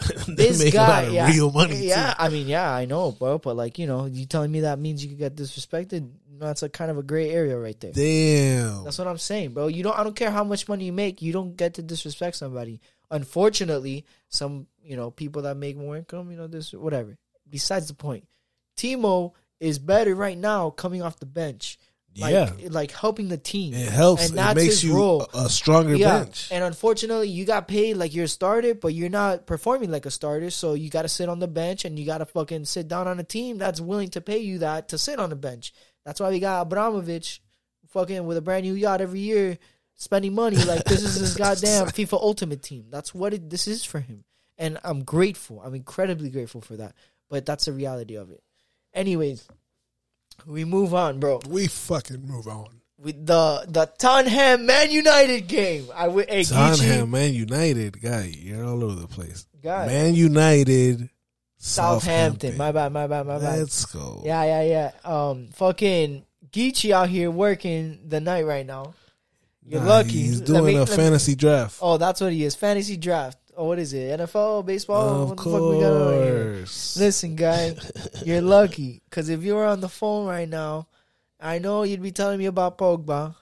this 0.28 0.72
guy, 0.72 0.82
a 0.82 0.88
lot 0.88 1.04
of 1.04 1.12
yeah, 1.14 1.30
real 1.30 1.50
money. 1.50 1.86
Yeah, 1.86 2.12
too. 2.14 2.22
I 2.22 2.28
mean, 2.28 2.48
yeah, 2.48 2.70
I 2.70 2.84
know, 2.84 3.12
bro. 3.12 3.38
But 3.38 3.56
like, 3.56 3.78
you 3.78 3.86
know, 3.86 4.06
you 4.06 4.26
telling 4.26 4.52
me 4.52 4.60
that 4.60 4.78
means 4.78 5.02
you 5.02 5.08
could 5.10 5.18
get 5.18 5.36
disrespected? 5.36 6.10
That's 6.38 6.62
a 6.62 6.68
kind 6.68 6.90
of 6.90 6.98
a 6.98 7.02
gray 7.02 7.30
area 7.30 7.58
right 7.58 7.78
there. 7.80 7.92
Damn. 7.92 8.84
That's 8.84 8.98
what 8.98 9.08
I'm 9.08 9.18
saying, 9.18 9.52
bro. 9.52 9.68
You 9.68 9.82
don't. 9.82 9.98
I 9.98 10.04
don't 10.04 10.16
care 10.16 10.30
how 10.30 10.44
much 10.44 10.68
money 10.68 10.84
you 10.84 10.92
make. 10.92 11.22
You 11.22 11.32
don't 11.32 11.56
get 11.56 11.74
to 11.74 11.82
disrespect 11.82 12.36
somebody. 12.36 12.80
Unfortunately, 13.10 14.04
some 14.28 14.66
you 14.82 14.96
know 14.96 15.10
people 15.10 15.42
that 15.42 15.56
make 15.56 15.76
more 15.76 15.96
income, 15.96 16.30
you 16.30 16.36
know, 16.36 16.46
this 16.46 16.72
whatever. 16.72 17.16
Besides 17.48 17.88
the 17.88 17.94
point, 17.94 18.26
Timo 18.80 19.32
is 19.60 19.78
better 19.78 20.14
right 20.14 20.38
now 20.38 20.70
coming 20.70 21.02
off 21.02 21.20
the 21.20 21.26
bench. 21.26 21.78
Like, 22.18 22.32
yeah. 22.32 22.52
like 22.70 22.90
helping 22.90 23.28
the 23.28 23.38
team. 23.38 23.72
It 23.72 23.88
helps. 23.88 24.30
and 24.30 24.38
it 24.38 24.54
makes 24.56 24.66
his 24.66 24.84
you 24.84 24.96
role. 24.96 25.28
a, 25.32 25.44
a 25.44 25.48
stronger 25.48 25.94
Yeah, 25.94 26.24
bench. 26.24 26.48
and 26.50 26.64
unfortunately, 26.64 27.28
you 27.28 27.44
got 27.44 27.68
paid 27.68 27.96
like 27.96 28.12
you're 28.12 28.24
a 28.24 28.28
starter, 28.28 28.74
but 28.74 28.94
you're 28.94 29.08
not 29.08 29.46
performing 29.46 29.92
like 29.92 30.06
a 30.06 30.10
starter. 30.10 30.50
So 30.50 30.74
you 30.74 30.90
got 30.90 31.02
to 31.02 31.08
sit 31.08 31.28
on 31.28 31.38
the 31.38 31.46
bench, 31.46 31.84
and 31.84 31.96
you 31.96 32.04
got 32.06 32.18
to 32.18 32.26
fucking 32.26 32.64
sit 32.64 32.88
down 32.88 33.06
on 33.06 33.20
a 33.20 33.22
team 33.22 33.58
that's 33.58 33.80
willing 33.80 34.08
to 34.10 34.20
pay 34.20 34.38
you 34.38 34.58
that 34.58 34.88
to 34.88 34.98
sit 34.98 35.20
on 35.20 35.30
the 35.30 35.36
bench. 35.36 35.72
That's 36.04 36.18
why 36.18 36.30
we 36.30 36.40
got 36.40 36.62
Abramovich, 36.62 37.40
fucking 37.90 38.26
with 38.26 38.36
a 38.36 38.42
brand 38.42 38.64
new 38.64 38.74
yacht 38.74 39.00
every 39.00 39.20
year, 39.20 39.58
spending 39.94 40.34
money 40.34 40.56
like 40.56 40.82
this 40.84 41.04
is 41.04 41.14
his 41.14 41.36
goddamn 41.36 41.86
FIFA 41.86 42.20
Ultimate 42.20 42.62
Team. 42.62 42.86
That's 42.90 43.14
what 43.14 43.34
it, 43.34 43.48
this 43.48 43.68
is 43.68 43.84
for 43.84 44.00
him, 44.00 44.24
and 44.58 44.78
I'm 44.82 45.04
grateful. 45.04 45.62
I'm 45.64 45.76
incredibly 45.76 46.30
grateful 46.30 46.60
for 46.60 46.76
that. 46.76 46.94
But 47.28 47.46
that's 47.46 47.66
the 47.66 47.72
reality 47.72 48.16
of 48.16 48.32
it. 48.32 48.42
Anyways, 48.94 49.46
we 50.46 50.64
move 50.64 50.94
on, 50.94 51.20
bro 51.20 51.40
we 51.48 51.66
fucking 51.68 52.22
move 52.26 52.48
on. 52.48 52.80
with 52.98 53.24
the 53.26 53.64
the 53.68 53.86
Tottenham 53.98 54.66
Man 54.66 54.90
United 54.90 55.46
game. 55.46 55.86
I 55.94 56.08
would 56.08 56.28
hey, 56.28 56.44
Tottenham, 56.44 57.10
Man 57.10 57.32
United, 57.34 58.00
guy, 58.00 58.32
you're 58.36 58.64
all 58.64 58.82
over 58.84 59.00
the 59.00 59.06
place. 59.08 59.46
Guy. 59.62 59.86
Man 59.86 60.14
United, 60.14 61.08
Southampton. 61.58 62.56
My 62.56 62.72
bad, 62.72 62.92
my 62.92 63.06
bad, 63.06 63.26
my 63.26 63.38
bad. 63.38 63.58
Let's 63.60 63.84
go. 63.86 64.22
Yeah, 64.24 64.42
yeah, 64.44 64.62
yeah. 64.62 64.90
Um, 65.30 65.48
fucking 65.52 66.24
Geechee 66.50 66.90
out 66.90 67.08
here 67.10 67.30
working 67.30 68.00
the 68.08 68.20
night 68.20 68.44
right 68.46 68.66
now. 68.66 68.94
You're 69.64 69.82
Nah, 69.82 69.88
lucky. 69.88 70.10
He's 70.12 70.40
doing 70.40 70.64
me- 70.64 70.74
a 70.76 70.80
let 70.80 70.90
me- 70.90 70.96
fantasy 70.96 71.34
draft. 71.36 71.78
Oh, 71.80 71.96
that's 71.98 72.20
what 72.20 72.32
he 72.32 72.44
is. 72.44 72.54
Fantasy 72.56 72.96
draft. 72.96 73.38
Oh, 73.60 73.66
what 73.66 73.78
is 73.78 73.92
it? 73.92 74.18
NFL, 74.18 74.64
baseball? 74.64 75.24
of 75.24 75.28
what 75.28 75.36
the 75.36 75.42
fuck 75.42 75.60
we 75.60 75.80
got 75.80 76.12
here? 76.12 76.54
course. 76.60 76.96
Listen, 76.96 77.36
guy, 77.36 77.76
you're 78.24 78.40
lucky 78.40 79.02
because 79.04 79.28
if 79.28 79.42
you 79.44 79.54
were 79.54 79.66
on 79.66 79.82
the 79.82 79.88
phone 79.90 80.26
right 80.26 80.48
now, 80.48 80.88
I 81.38 81.58
know 81.58 81.82
you'd 81.82 82.00
be 82.00 82.10
telling 82.10 82.38
me 82.38 82.46
about 82.46 82.78
Pogba. 82.78 83.34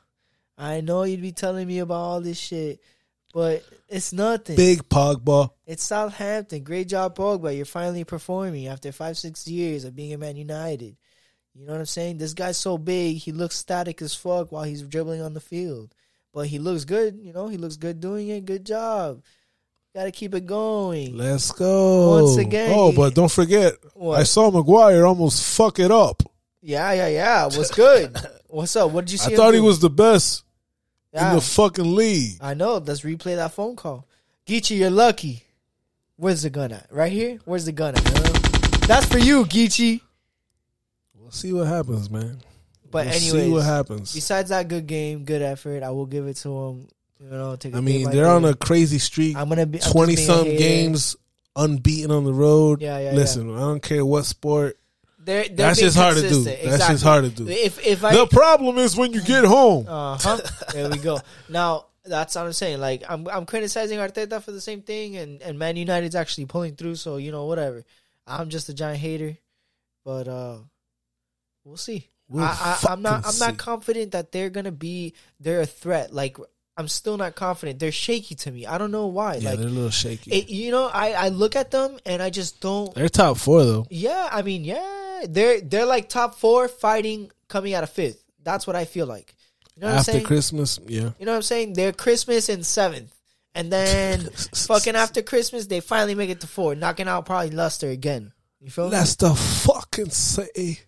I 0.58 0.80
know 0.80 1.04
you'd 1.04 1.22
be 1.22 1.30
telling 1.30 1.68
me 1.68 1.78
about 1.78 1.94
all 1.94 2.20
this 2.20 2.36
shit, 2.36 2.80
but 3.32 3.62
it's 3.88 4.12
nothing. 4.12 4.56
Big 4.56 4.88
Pogba. 4.88 5.50
It's 5.64 5.84
Southampton. 5.84 6.64
Great 6.64 6.88
job, 6.88 7.16
Pogba. 7.16 7.56
You're 7.56 7.64
finally 7.64 8.02
performing 8.02 8.66
after 8.66 8.90
five, 8.90 9.16
six 9.16 9.46
years 9.46 9.84
of 9.84 9.94
being 9.94 10.12
at 10.12 10.18
Man 10.18 10.34
United. 10.34 10.96
You 11.54 11.64
know 11.64 11.74
what 11.74 11.78
I'm 11.78 11.86
saying? 11.86 12.18
This 12.18 12.34
guy's 12.34 12.56
so 12.56 12.76
big, 12.76 13.18
he 13.18 13.30
looks 13.30 13.54
static 13.54 14.02
as 14.02 14.16
fuck 14.16 14.50
while 14.50 14.64
he's 14.64 14.82
dribbling 14.82 15.20
on 15.20 15.34
the 15.34 15.40
field. 15.40 15.94
But 16.34 16.48
he 16.48 16.58
looks 16.58 16.84
good, 16.84 17.20
you 17.22 17.32
know, 17.32 17.46
he 17.46 17.56
looks 17.56 17.76
good 17.76 18.00
doing 18.00 18.30
it. 18.30 18.44
Good 18.44 18.66
job. 18.66 19.22
Gotta 19.98 20.12
keep 20.12 20.32
it 20.36 20.46
going. 20.46 21.16
Let's 21.16 21.50
go. 21.50 22.22
Once 22.22 22.36
again, 22.36 22.70
Oh, 22.72 22.92
but 22.92 23.16
don't 23.16 23.28
forget, 23.28 23.74
What? 23.94 24.20
I 24.20 24.22
saw 24.22 24.48
Maguire 24.48 25.04
almost 25.04 25.42
fuck 25.56 25.80
it 25.80 25.90
up. 25.90 26.22
Yeah, 26.62 26.92
yeah, 26.92 27.08
yeah. 27.08 27.44
What's 27.46 27.72
good? 27.72 28.16
What's 28.46 28.76
up? 28.76 28.92
What 28.92 29.06
did 29.06 29.10
you 29.12 29.18
see? 29.18 29.32
I 29.34 29.36
thought 29.36 29.54
he 29.54 29.60
was 29.60 29.80
the 29.80 29.90
best 29.90 30.44
Yeah, 31.12 31.30
in 31.30 31.34
the 31.34 31.40
fucking 31.40 31.96
league. 31.96 32.36
I 32.40 32.54
know. 32.54 32.76
Let's 32.76 33.00
replay 33.00 33.34
that 33.34 33.54
phone 33.54 33.74
call. 33.74 34.06
Geechee, 34.46 34.78
you're 34.78 34.88
lucky. 34.88 35.42
Where's 36.14 36.42
the 36.42 36.50
gun 36.50 36.70
at? 36.70 36.86
Right 36.92 37.10
here? 37.10 37.40
Where's 37.44 37.64
the 37.64 37.72
gun 37.72 37.96
at? 37.96 38.02
Huh? 38.06 38.78
That's 38.86 39.06
for 39.06 39.18
you, 39.18 39.46
Geechee. 39.46 40.00
We'll 41.16 41.32
see 41.32 41.52
what 41.52 41.66
happens, 41.66 42.08
man. 42.08 42.40
But 42.88 43.06
we'll 43.06 43.14
anyways, 43.16 43.32
see 43.32 43.50
what 43.50 43.64
happens. 43.64 44.14
besides 44.14 44.50
that 44.50 44.68
good 44.68 44.86
game, 44.86 45.24
good 45.24 45.42
effort, 45.42 45.82
I 45.82 45.90
will 45.90 46.06
give 46.06 46.28
it 46.28 46.36
to 46.36 46.66
him. 46.68 46.88
You 47.20 47.30
know. 47.30 47.56
I 47.74 47.80
mean, 47.80 48.10
they're 48.10 48.28
on 48.28 48.44
a 48.44 48.54
crazy 48.54 48.98
streak. 48.98 49.36
I'm 49.36 49.48
gonna 49.48 49.66
be 49.66 49.78
twenty 49.78 50.16
some 50.16 50.44
games 50.44 51.16
unbeaten 51.56 52.10
on 52.10 52.24
the 52.24 52.32
road. 52.32 52.80
Yeah, 52.80 52.98
yeah, 52.98 53.12
Listen, 53.12 53.54
I 53.54 53.60
don't 53.60 53.82
care 53.82 54.04
what 54.04 54.24
sport. 54.24 54.78
They're, 55.18 55.44
they're 55.44 55.56
That's 55.56 55.80
just 55.80 55.96
hard 55.96 56.14
to 56.14 56.22
do. 56.22 56.28
consistent. 56.28 56.70
That's 56.70 56.86
just 56.86 57.04
hard 57.04 57.24
to 57.24 57.30
do. 57.30 57.48
If 57.48 57.84
if 57.84 58.02
I 58.04 58.14
The 58.14 58.26
problem 58.26 58.78
is 58.78 58.96
when 58.96 59.12
you 59.12 59.20
get 59.20 59.44
home. 59.44 59.86
Uh 59.86 60.16
huh. 60.16 60.38
there 60.72 60.88
we 60.88 60.98
go. 60.98 61.18
Now 61.48 61.86
that's 62.04 62.34
what 62.34 62.46
I'm 62.46 62.52
saying. 62.52 62.80
Like 62.80 63.02
I'm 63.08 63.28
I'm 63.28 63.44
criticizing 63.44 63.98
Arteta 63.98 64.42
for 64.42 64.52
the 64.52 64.60
same 64.60 64.80
thing, 64.80 65.16
and 65.16 65.42
and 65.42 65.58
Man 65.58 65.76
United's 65.76 66.14
actually 66.14 66.46
pulling 66.46 66.76
through. 66.76 66.94
So 66.94 67.16
you 67.16 67.30
know 67.30 67.44
whatever. 67.44 67.84
I'm 68.26 68.48
just 68.48 68.68
a 68.68 68.74
giant 68.74 69.00
hater, 69.00 69.36
but 70.04 70.28
uh, 70.28 70.58
we'll 71.64 71.76
see. 71.76 72.08
We'll 72.28 72.44
I, 72.44 72.78
I'm 72.88 73.02
not 73.02 73.16
I'm 73.16 73.22
fucking 73.32 73.38
not 73.40 73.56
confident 73.58 74.12
that 74.12 74.32
they're 74.32 74.50
gonna 74.50 74.72
be 74.72 75.14
they're 75.40 75.60
a 75.60 75.66
threat. 75.66 76.14
Like 76.14 76.38
I'm 76.78 76.88
still 76.88 77.16
not 77.16 77.34
confident. 77.34 77.80
They're 77.80 77.90
shaky 77.92 78.34
to 78.36 78.50
me. 78.52 78.64
I 78.64 78.78
don't 78.78 78.90
know 78.92 79.08
why. 79.08 79.34
Yeah, 79.34 79.50
like 79.50 79.58
they're 79.58 79.68
a 79.68 79.70
little 79.70 79.90
shaky. 79.90 80.30
it, 80.32 80.48
you 80.48 80.70
know, 80.70 80.86
I 80.86 81.12
I 81.12 81.28
look 81.28 81.56
at 81.56 81.70
them 81.72 81.98
and 82.06 82.22
I 82.22 82.30
just 82.30 82.60
don't. 82.60 82.94
they're 82.94 83.08
top 83.08 83.36
four 83.36 83.64
though. 83.64 83.86
Yeah, 83.90 84.28
I 84.32 84.42
mean, 84.42 84.64
yeah, 84.64 85.24
they're 85.28 85.60
they're 85.60 85.84
like 85.86 86.08
top 86.08 86.36
four 86.36 86.68
fighting 86.68 87.30
coming 87.48 87.74
out 87.74 87.82
of 87.82 87.90
fifth. 87.90 88.22
That's 88.44 88.66
what 88.66 88.76
I 88.76 88.84
feel 88.84 89.06
like. 89.06 89.34
You 89.74 89.82
know 89.82 89.86
what 89.88 89.92
I'm 89.94 89.98
After 90.00 90.12
saying? 90.12 90.24
Christmas, 90.24 90.78
yeah. 90.86 91.10
You 91.18 91.26
know 91.26 91.32
what 91.32 91.36
I'm 91.36 91.42
saying? 91.42 91.72
They're 91.74 91.92
Christmas 91.92 92.48
in 92.48 92.62
seventh. 92.64 93.12
And 93.54 93.72
then 93.72 94.20
fucking 94.54 94.94
after 94.96 95.22
Christmas, 95.22 95.66
they 95.66 95.80
finally 95.80 96.14
make 96.14 96.30
it 96.30 96.40
to 96.40 96.46
four, 96.46 96.74
knocking 96.74 97.08
out 97.08 97.26
probably 97.26 97.50
Leicester 97.50 97.88
again. 97.90 98.32
You 98.60 98.70
feel 98.70 98.84
me? 98.86 98.90
That's 98.92 99.16
the 99.16 99.34
fucking 99.34 100.10
say, 100.10 100.78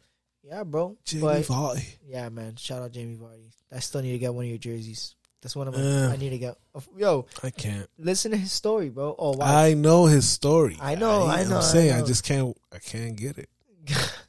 Yeah, 0.43 0.65
bro. 0.65 0.97
Jamie 1.05 1.23
But 1.23 1.43
Vardy. 1.43 1.87
yeah, 2.07 2.29
man. 2.31 2.57
Shout 2.57 2.83
out 2.83 2.93
Jamie 2.93 3.17
Vardy. 3.17 3.51
I 3.73 3.79
still 3.81 4.03
need 4.03 4.13
to 4.13 4.19
get 4.19 4.35
one 4.35 4.45
of 4.45 4.49
your 4.49 4.59
jerseys. 4.59 5.15
That's 5.43 5.57
one 5.57 5.69
of 5.69 5.75
my. 5.75 6.13
I 6.13 6.17
need 6.17 6.31
to 6.31 6.39
get. 6.39 6.57
Yo, 6.97 7.27
I 7.43 7.51
can't. 7.51 7.89
listen 7.99 8.31
to 8.33 8.37
his 8.37 8.53
story, 8.53 8.91
bro. 8.91 9.15
Oh 9.19 9.37
wow. 9.37 9.47
I 9.47 9.75
know 9.75 10.07
his 10.07 10.29
story. 10.29 10.77
I 10.81 10.95
know, 10.97 11.27
I 11.27 11.45
know, 11.45 11.55
I 11.55 11.59
am 11.59 11.63
saying 11.63 11.93
I, 11.93 12.01
know. 12.01 12.07
just 12.07 12.25
can't. 12.25 12.57
I 12.73 12.79
can't 12.79 13.17
get 13.17 13.39
it. 13.39 13.49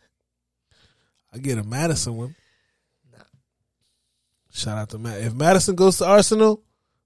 I 1.34 1.38
get 1.38 1.58
a 1.58 1.64
Maddison 1.64 2.16
one. 2.16 2.36
Shout 4.54 4.78
out 4.78 4.90
to 4.90 4.98
Matt. 4.98 5.22
If 5.22 5.34
Maddison 5.34 5.76
goes 5.76 5.98
to 6.00 6.06
Arsenal, 6.06 6.62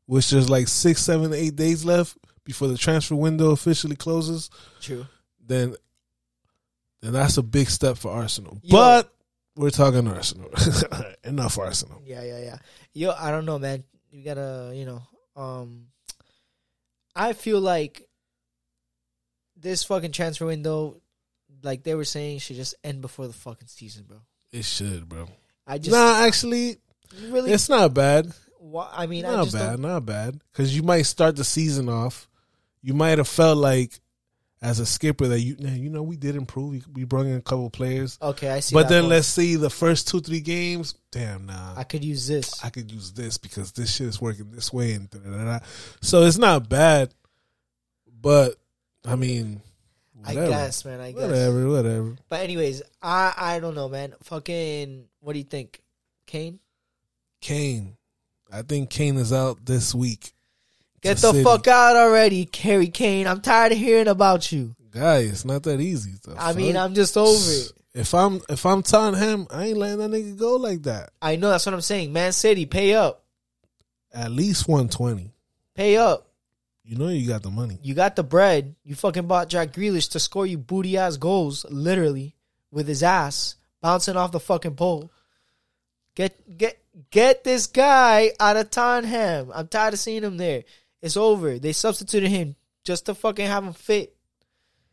which 0.07 0.31
there's 0.31 0.49
like 0.49 0.67
six, 0.67 1.01
seven, 1.01 1.31
eight 1.33 1.55
days 1.55 1.85
left 1.85 2.17
before 2.43 2.67
the 2.67 2.77
transfer 2.77 3.15
window 3.15 3.51
officially 3.51 3.95
closes, 3.95 4.49
True. 4.81 5.05
then 5.45 5.75
then 7.01 7.13
that's 7.13 7.37
a 7.37 7.43
big 7.43 7.69
step 7.69 7.97
for 7.97 8.11
Arsenal. 8.11 8.59
Yo. 8.63 8.75
But 8.75 9.13
we're 9.55 9.69
talking 9.69 10.07
Arsenal. 10.07 10.49
Enough 11.23 11.59
Arsenal. 11.59 12.01
Yeah, 12.03 12.23
yeah, 12.23 12.39
yeah. 12.39 12.57
Yo, 12.93 13.11
I 13.11 13.29
don't 13.29 13.45
know, 13.45 13.59
man. 13.59 13.83
You 14.15 14.23
gotta, 14.23 14.71
you 14.73 14.85
know, 14.85 15.01
um, 15.35 15.87
I 17.13 17.33
feel 17.33 17.59
like 17.59 18.07
this 19.57 19.83
fucking 19.83 20.13
transfer 20.13 20.45
window, 20.45 21.01
like 21.61 21.83
they 21.83 21.95
were 21.95 22.05
saying, 22.05 22.39
should 22.39 22.55
just 22.55 22.75
end 22.81 23.01
before 23.01 23.27
the 23.27 23.33
fucking 23.33 23.67
season, 23.67 24.05
bro. 24.07 24.19
It 24.53 24.63
should, 24.63 25.09
bro. 25.09 25.27
I 25.67 25.79
just 25.79 25.91
nah, 25.91 26.23
actually, 26.25 26.77
really, 27.27 27.51
it's 27.51 27.67
not 27.67 27.93
bad. 27.93 28.31
wha- 28.57 28.89
I 28.89 29.05
mean, 29.05 29.25
I 29.25 29.35
not 29.35 29.43
just 29.45 29.57
bad, 29.57 29.71
don't, 29.71 29.81
not 29.81 30.05
bad. 30.05 30.39
Because 30.49 30.73
you 30.73 30.81
might 30.81 31.01
start 31.01 31.35
the 31.35 31.43
season 31.43 31.89
off. 31.89 32.29
You 32.81 32.93
might 32.93 33.17
have 33.17 33.27
felt 33.27 33.57
like, 33.57 33.99
as 34.61 34.79
a 34.79 34.85
skipper, 34.85 35.27
that 35.27 35.39
you, 35.39 35.55
you 35.59 35.89
know, 35.89 36.03
we 36.03 36.15
did 36.15 36.35
improve. 36.35 36.85
We, 36.93 37.03
brought 37.03 37.25
in 37.25 37.35
a 37.35 37.41
couple 37.41 37.69
players, 37.69 38.17
okay, 38.21 38.49
I 38.49 38.59
see. 38.61 38.73
but 38.73 38.89
then 38.89 39.03
point. 39.03 39.11
let's 39.11 39.27
see 39.27 39.55
the 39.55 39.69
first 39.69 40.07
two, 40.07 40.21
three 40.21 40.39
games. 40.41 40.95
Damn, 41.11 41.45
nah, 41.45 41.73
I 41.75 41.83
could 41.83 42.03
use 42.03 42.27
this. 42.27 42.63
I 42.63 42.69
could 42.69 42.91
use 42.91 43.11
this 43.11 43.37
because 43.37 43.71
this 43.73 43.95
shit 43.95 44.07
is 44.07 44.21
working 44.21 44.51
this 44.51 44.71
way, 44.71 44.93
and 44.93 45.09
da, 45.09 45.19
da, 45.19 45.43
da. 45.43 45.59
so 46.01 46.23
it's 46.23 46.37
not 46.37 46.69
bad. 46.69 47.13
But 48.21 48.55
I 49.05 49.15
mean, 49.15 49.61
whatever. 50.13 50.45
I 50.45 50.49
guess, 50.49 50.85
man. 50.85 50.99
I 50.99 51.11
guess. 51.11 51.21
whatever, 51.21 51.69
whatever. 51.69 52.15
But 52.29 52.41
anyways, 52.41 52.81
I 53.01 53.33
I 53.37 53.59
don't 53.59 53.75
know, 53.75 53.89
man. 53.89 54.13
Fucking, 54.23 55.05
what 55.19 55.33
do 55.33 55.39
you 55.39 55.45
think, 55.45 55.81
Kane? 56.25 56.59
Kane, 57.41 57.97
I 58.51 58.61
think 58.63 58.89
Kane 58.89 59.17
is 59.17 59.31
out 59.31 59.65
this 59.65 59.93
week. 59.93 60.34
Get 61.05 61.17
the 61.17 61.31
City. 61.31 61.43
fuck 61.43 61.67
out 61.67 61.95
already, 61.95 62.49
Harry 62.61 62.87
Kane. 62.87 63.27
I'm 63.27 63.41
tired 63.41 63.71
of 63.71 63.77
hearing 63.77 64.07
about 64.07 64.51
you. 64.51 64.75
Guy, 64.91 65.19
it's 65.19 65.45
not 65.45 65.63
that 65.63 65.79
easy. 65.81 66.13
I 66.37 66.53
mean. 66.53 66.77
I'm 66.77 66.93
just 66.93 67.17
over 67.17 67.51
it. 67.51 67.71
If 67.93 68.13
I'm 68.13 68.41
if 68.49 68.65
I'm 68.65 68.83
Tottenham, 68.83 69.47
I 69.49 69.67
ain't 69.67 69.77
letting 69.77 69.99
that 69.99 70.11
nigga 70.11 70.37
go 70.37 70.55
like 70.57 70.83
that. 70.83 71.11
I 71.21 71.37
know 71.37 71.49
that's 71.49 71.65
what 71.65 71.73
I'm 71.73 71.81
saying. 71.81 72.11
Man 72.11 72.33
City, 72.33 72.65
pay 72.65 72.93
up, 72.93 73.23
At 74.13 74.31
least 74.31 74.67
one 74.67 74.89
twenty. 74.89 75.33
pay 75.75 75.95
up. 75.95 76.27
You 76.83 76.97
know 76.97 77.07
you 77.07 77.27
got 77.27 77.41
the 77.41 77.49
money. 77.49 77.79
You 77.81 77.93
got 77.93 78.15
the 78.15 78.23
bread. 78.23 78.75
You 78.83 78.95
fucking 78.95 79.27
bought 79.27 79.49
Jack 79.49 79.71
Grealish 79.73 80.11
to 80.11 80.19
score 80.19 80.45
you 80.45 80.57
booty 80.57 80.97
ass 80.97 81.17
goals, 81.17 81.65
literally 81.69 82.35
with 82.69 82.87
his 82.87 83.01
ass 83.01 83.55
bouncing 83.81 84.17
off 84.17 84.31
the 84.31 84.39
fucking 84.39 84.75
pole. 84.75 85.09
Get 86.15 86.57
get 86.57 86.77
get 87.11 87.43
this 87.43 87.67
guy 87.67 88.31
out 88.39 88.57
of 88.57 88.71
Tottenham. 88.71 89.51
I'm 89.53 89.67
tired 89.67 89.93
of 89.93 89.99
seeing 89.99 90.23
him 90.23 90.37
there. 90.37 90.63
It's 91.05 91.17
over. 91.17 91.59
They 91.59 91.71
substituted 91.71 92.29
him 92.29 92.55
just 92.83 93.05
to 93.05 93.13
fucking 93.13 93.45
have 93.45 93.63
him 93.63 93.73
fit. 93.73 94.15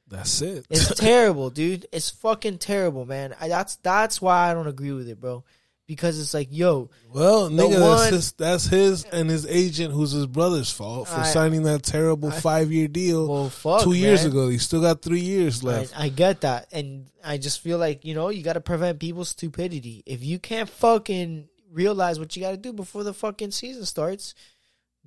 That's 0.08 0.42
it. 0.42 0.66
It's 0.68 0.94
terrible, 1.00 1.48
dude. 1.48 1.86
It's 1.90 2.10
fucking 2.10 2.58
terrible, 2.58 3.06
man. 3.06 3.34
I, 3.40 3.48
that's 3.48 3.76
that's 3.76 4.20
why 4.20 4.50
I 4.50 4.54
don't 4.54 4.66
agree 4.66 4.92
with 4.92 5.08
it, 5.08 5.18
bro. 5.18 5.42
Because 5.86 6.20
it's 6.20 6.34
like, 6.34 6.48
yo, 6.50 6.90
well, 7.12 7.48
nigga, 7.50 7.80
one- 7.80 7.98
that's 7.98 8.10
his, 8.10 8.32
that's 8.32 8.66
his 8.66 9.04
and 9.04 9.28
his 9.28 9.46
agent, 9.46 9.92
who's 9.92 10.12
his 10.12 10.26
brother's 10.26 10.70
fault 10.70 11.08
for 11.08 11.20
I- 11.20 11.24
signing 11.24 11.62
that 11.62 11.82
terrible 11.82 12.30
five 12.30 12.70
year 12.70 12.88
deal 12.88 13.26
well, 13.26 13.48
fuck, 13.48 13.82
two 13.82 13.94
years 13.94 14.22
man. 14.22 14.32
ago. 14.32 14.48
He 14.50 14.58
still 14.58 14.82
got 14.82 15.00
three 15.00 15.20
years 15.20 15.64
I, 15.64 15.66
left. 15.66 15.98
I 15.98 16.08
get 16.10 16.42
that, 16.42 16.68
and 16.72 17.06
I 17.24 17.38
just 17.38 17.60
feel 17.60 17.78
like 17.78 18.04
you 18.04 18.14
know 18.14 18.28
you 18.28 18.42
got 18.42 18.52
to 18.54 18.60
prevent 18.60 19.00
people's 19.00 19.30
stupidity. 19.30 20.02
If 20.04 20.22
you 20.22 20.38
can't 20.38 20.68
fucking 20.68 21.48
realize 21.70 22.18
what 22.18 22.36
you 22.36 22.42
got 22.42 22.50
to 22.50 22.58
do 22.58 22.74
before 22.74 23.02
the 23.02 23.14
fucking 23.14 23.50
season 23.50 23.86
starts, 23.86 24.34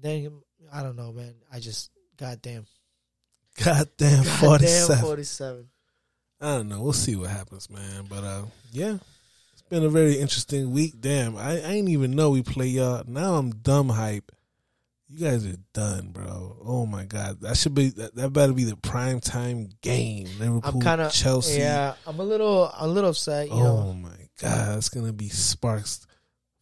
then 0.01 0.41
I 0.73 0.83
don't 0.83 0.95
know, 0.95 1.11
man. 1.11 1.35
I 1.51 1.59
just 1.59 1.91
goddamn, 2.17 2.65
Goddamn 3.63 4.23
goddamn 4.41 4.67
seven. 4.67 5.03
forty-seven. 5.03 5.69
I 6.41 6.57
don't 6.57 6.69
know. 6.69 6.81
We'll 6.81 6.93
see 6.93 7.15
what 7.15 7.29
happens, 7.29 7.69
man. 7.69 8.05
But 8.09 8.23
uh, 8.23 8.43
yeah, 8.71 8.97
it's 9.53 9.61
been 9.69 9.83
a 9.83 9.89
very 9.89 10.19
interesting 10.19 10.71
week. 10.71 10.95
Damn, 10.99 11.37
I, 11.37 11.61
I 11.61 11.71
ain't 11.71 11.89
even 11.89 12.15
know 12.15 12.31
we 12.31 12.43
play 12.43 12.67
y'all. 12.67 13.03
Now 13.07 13.35
I'm 13.35 13.51
dumb 13.51 13.89
hype. 13.89 14.31
You 15.07 15.19
guys 15.19 15.45
are 15.45 15.57
done, 15.73 16.09
bro. 16.11 16.57
Oh 16.65 16.85
my 16.85 17.05
god, 17.05 17.39
that 17.41 17.57
should 17.57 17.75
be 17.75 17.89
that, 17.89 18.15
that 18.15 18.33
better 18.33 18.53
be 18.53 18.63
the 18.63 18.75
prime 18.75 19.19
time 19.19 19.69
game. 19.81 20.27
Liverpool, 20.39 20.71
I'm 20.73 20.81
kind 20.81 20.99
of 20.99 21.13
Chelsea. 21.13 21.59
Yeah, 21.59 21.93
I'm 22.07 22.19
a 22.19 22.23
little, 22.23 22.71
a 22.75 22.87
little 22.87 23.11
upset. 23.11 23.47
You 23.47 23.53
oh 23.53 23.63
know, 23.63 23.93
my 23.93 24.09
god, 24.41 24.77
it's 24.79 24.89
gonna 24.89 25.13
be 25.13 25.29
sparks, 25.29 26.05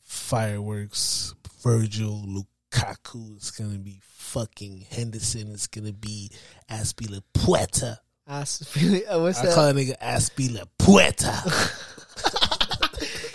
fireworks. 0.03 1.33
Virgil, 1.63 2.45
Lukaku. 2.73 3.35
It's 3.37 3.51
gonna 3.51 3.77
be 3.77 3.99
fucking 4.03 4.85
Henderson. 4.89 5.51
It's 5.53 5.67
gonna 5.67 5.93
be 5.93 6.31
Azpilicueta. 6.69 7.97
Ass- 8.27 8.61
uh, 8.61 9.19
what's 9.19 9.39
I 9.39 9.47
that? 9.47 9.55
call 9.55 9.67
a 9.69 9.73
nigga 9.73 9.97
Azpilicueta. 9.99 11.33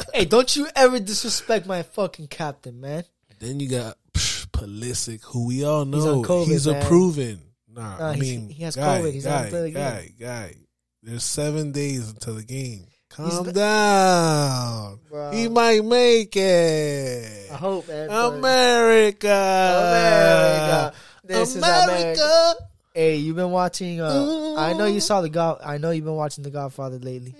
hey, 0.14 0.24
don't 0.24 0.54
you 0.56 0.66
ever 0.74 0.98
disrespect 0.98 1.66
my 1.66 1.82
fucking 1.82 2.28
captain, 2.28 2.80
man. 2.80 3.04
Then 3.38 3.60
you 3.60 3.68
got 3.68 3.96
psh, 4.14 4.46
Pulisic, 4.46 5.22
who 5.24 5.46
we 5.46 5.64
all 5.64 5.84
know 5.84 6.18
He's 6.18 6.26
COVID, 6.26 6.46
he's 6.46 6.66
approving. 6.66 7.40
Nah, 7.70 7.98
Nah, 7.98 8.08
I 8.08 8.16
mean 8.16 8.48
he 8.48 8.64
has 8.64 8.74
guy, 8.76 9.00
COVID. 9.00 9.12
He's 9.12 9.24
not 9.26 9.44
guy, 9.44 9.60
the 9.60 9.70
guy, 9.70 10.12
guy. 10.18 10.54
There's 11.02 11.22
seven 11.22 11.70
days 11.70 12.10
until 12.10 12.34
the 12.34 12.42
game. 12.42 12.86
Calm 13.10 13.46
not- 13.46 13.54
down. 13.54 15.00
Bro. 15.08 15.30
He 15.32 15.48
might 15.48 15.84
make 15.84 16.36
it. 16.36 17.50
I 17.50 17.54
hope, 17.56 17.88
man. 17.88 18.10
America, 18.10 19.28
America. 19.28 20.92
This 21.24 21.56
America. 21.56 21.92
is 21.92 22.00
America. 22.20 22.54
Hey, 22.94 23.16
you've 23.16 23.36
been 23.36 23.50
watching. 23.50 24.00
Uh, 24.00 24.54
I 24.56 24.72
know 24.74 24.86
you 24.86 25.00
saw 25.00 25.20
the 25.20 25.28
God. 25.28 25.60
I 25.64 25.78
know 25.78 25.90
you've 25.90 26.04
been 26.04 26.14
watching 26.14 26.44
The 26.44 26.50
Godfather 26.50 26.98
lately. 26.98 27.34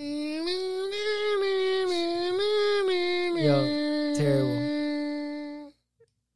Yo, 3.38 4.14
terrible. 4.16 5.72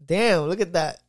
Damn, 0.05 0.43
look 0.43 0.61
at 0.61 0.73
that. 0.75 1.01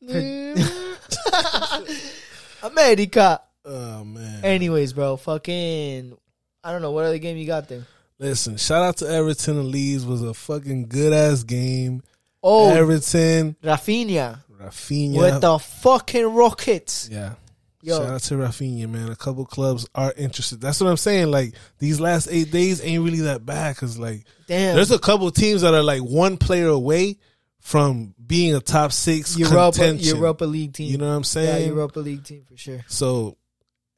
America. 2.62 3.40
Oh 3.64 4.04
man. 4.04 4.44
Anyways, 4.44 4.92
bro, 4.92 5.16
fucking. 5.16 6.16
I 6.62 6.72
don't 6.72 6.82
know 6.82 6.90
what 6.90 7.04
other 7.04 7.18
game 7.18 7.36
you 7.36 7.46
got 7.46 7.68
there. 7.68 7.86
Listen, 8.18 8.56
shout 8.58 8.82
out 8.82 8.96
to 8.98 9.08
Everton 9.08 9.58
and 9.58 9.68
Leeds 9.68 10.04
was 10.04 10.22
a 10.22 10.34
fucking 10.34 10.88
good 10.88 11.12
ass 11.12 11.42
game. 11.42 12.02
Oh, 12.42 12.70
Everton, 12.70 13.56
Raphinha 13.62 14.40
Raphinha. 14.60 15.16
with 15.18 15.40
the 15.40 15.58
fucking 15.58 16.34
Rockets. 16.34 17.08
Yeah. 17.10 17.34
Yo. 17.82 17.98
Shout 17.98 18.10
out 18.10 18.20
to 18.22 18.34
Raphinha, 18.34 18.88
man. 18.90 19.10
A 19.10 19.16
couple 19.16 19.46
clubs 19.46 19.86
are 19.94 20.12
interested. 20.16 20.60
That's 20.60 20.80
what 20.80 20.90
I'm 20.90 20.98
saying. 20.98 21.30
Like 21.30 21.54
these 21.78 21.98
last 21.98 22.28
eight 22.30 22.50
days 22.50 22.84
ain't 22.84 23.02
really 23.02 23.20
that 23.20 23.46
bad 23.46 23.74
because 23.74 23.98
like 23.98 24.24
Damn, 24.46 24.76
there's 24.76 24.90
a 24.90 24.98
couple 24.98 25.30
teams 25.30 25.62
that 25.62 25.72
are 25.72 25.82
like 25.82 26.02
one 26.02 26.36
player 26.36 26.68
away 26.68 27.16
from 27.60 28.14
being 28.26 28.54
a 28.54 28.60
top 28.60 28.92
six 28.92 29.36
Europa, 29.38 29.78
contention. 29.78 30.16
Europa 30.16 30.44
League 30.44 30.74
team. 30.74 30.90
You 30.90 30.98
know 30.98 31.08
what 31.08 31.14
I'm 31.14 31.24
saying? 31.24 31.62
yeah? 31.62 31.68
Europa 31.68 32.00
League 32.00 32.24
team 32.24 32.44
for 32.46 32.56
sure. 32.56 32.84
So 32.86 33.38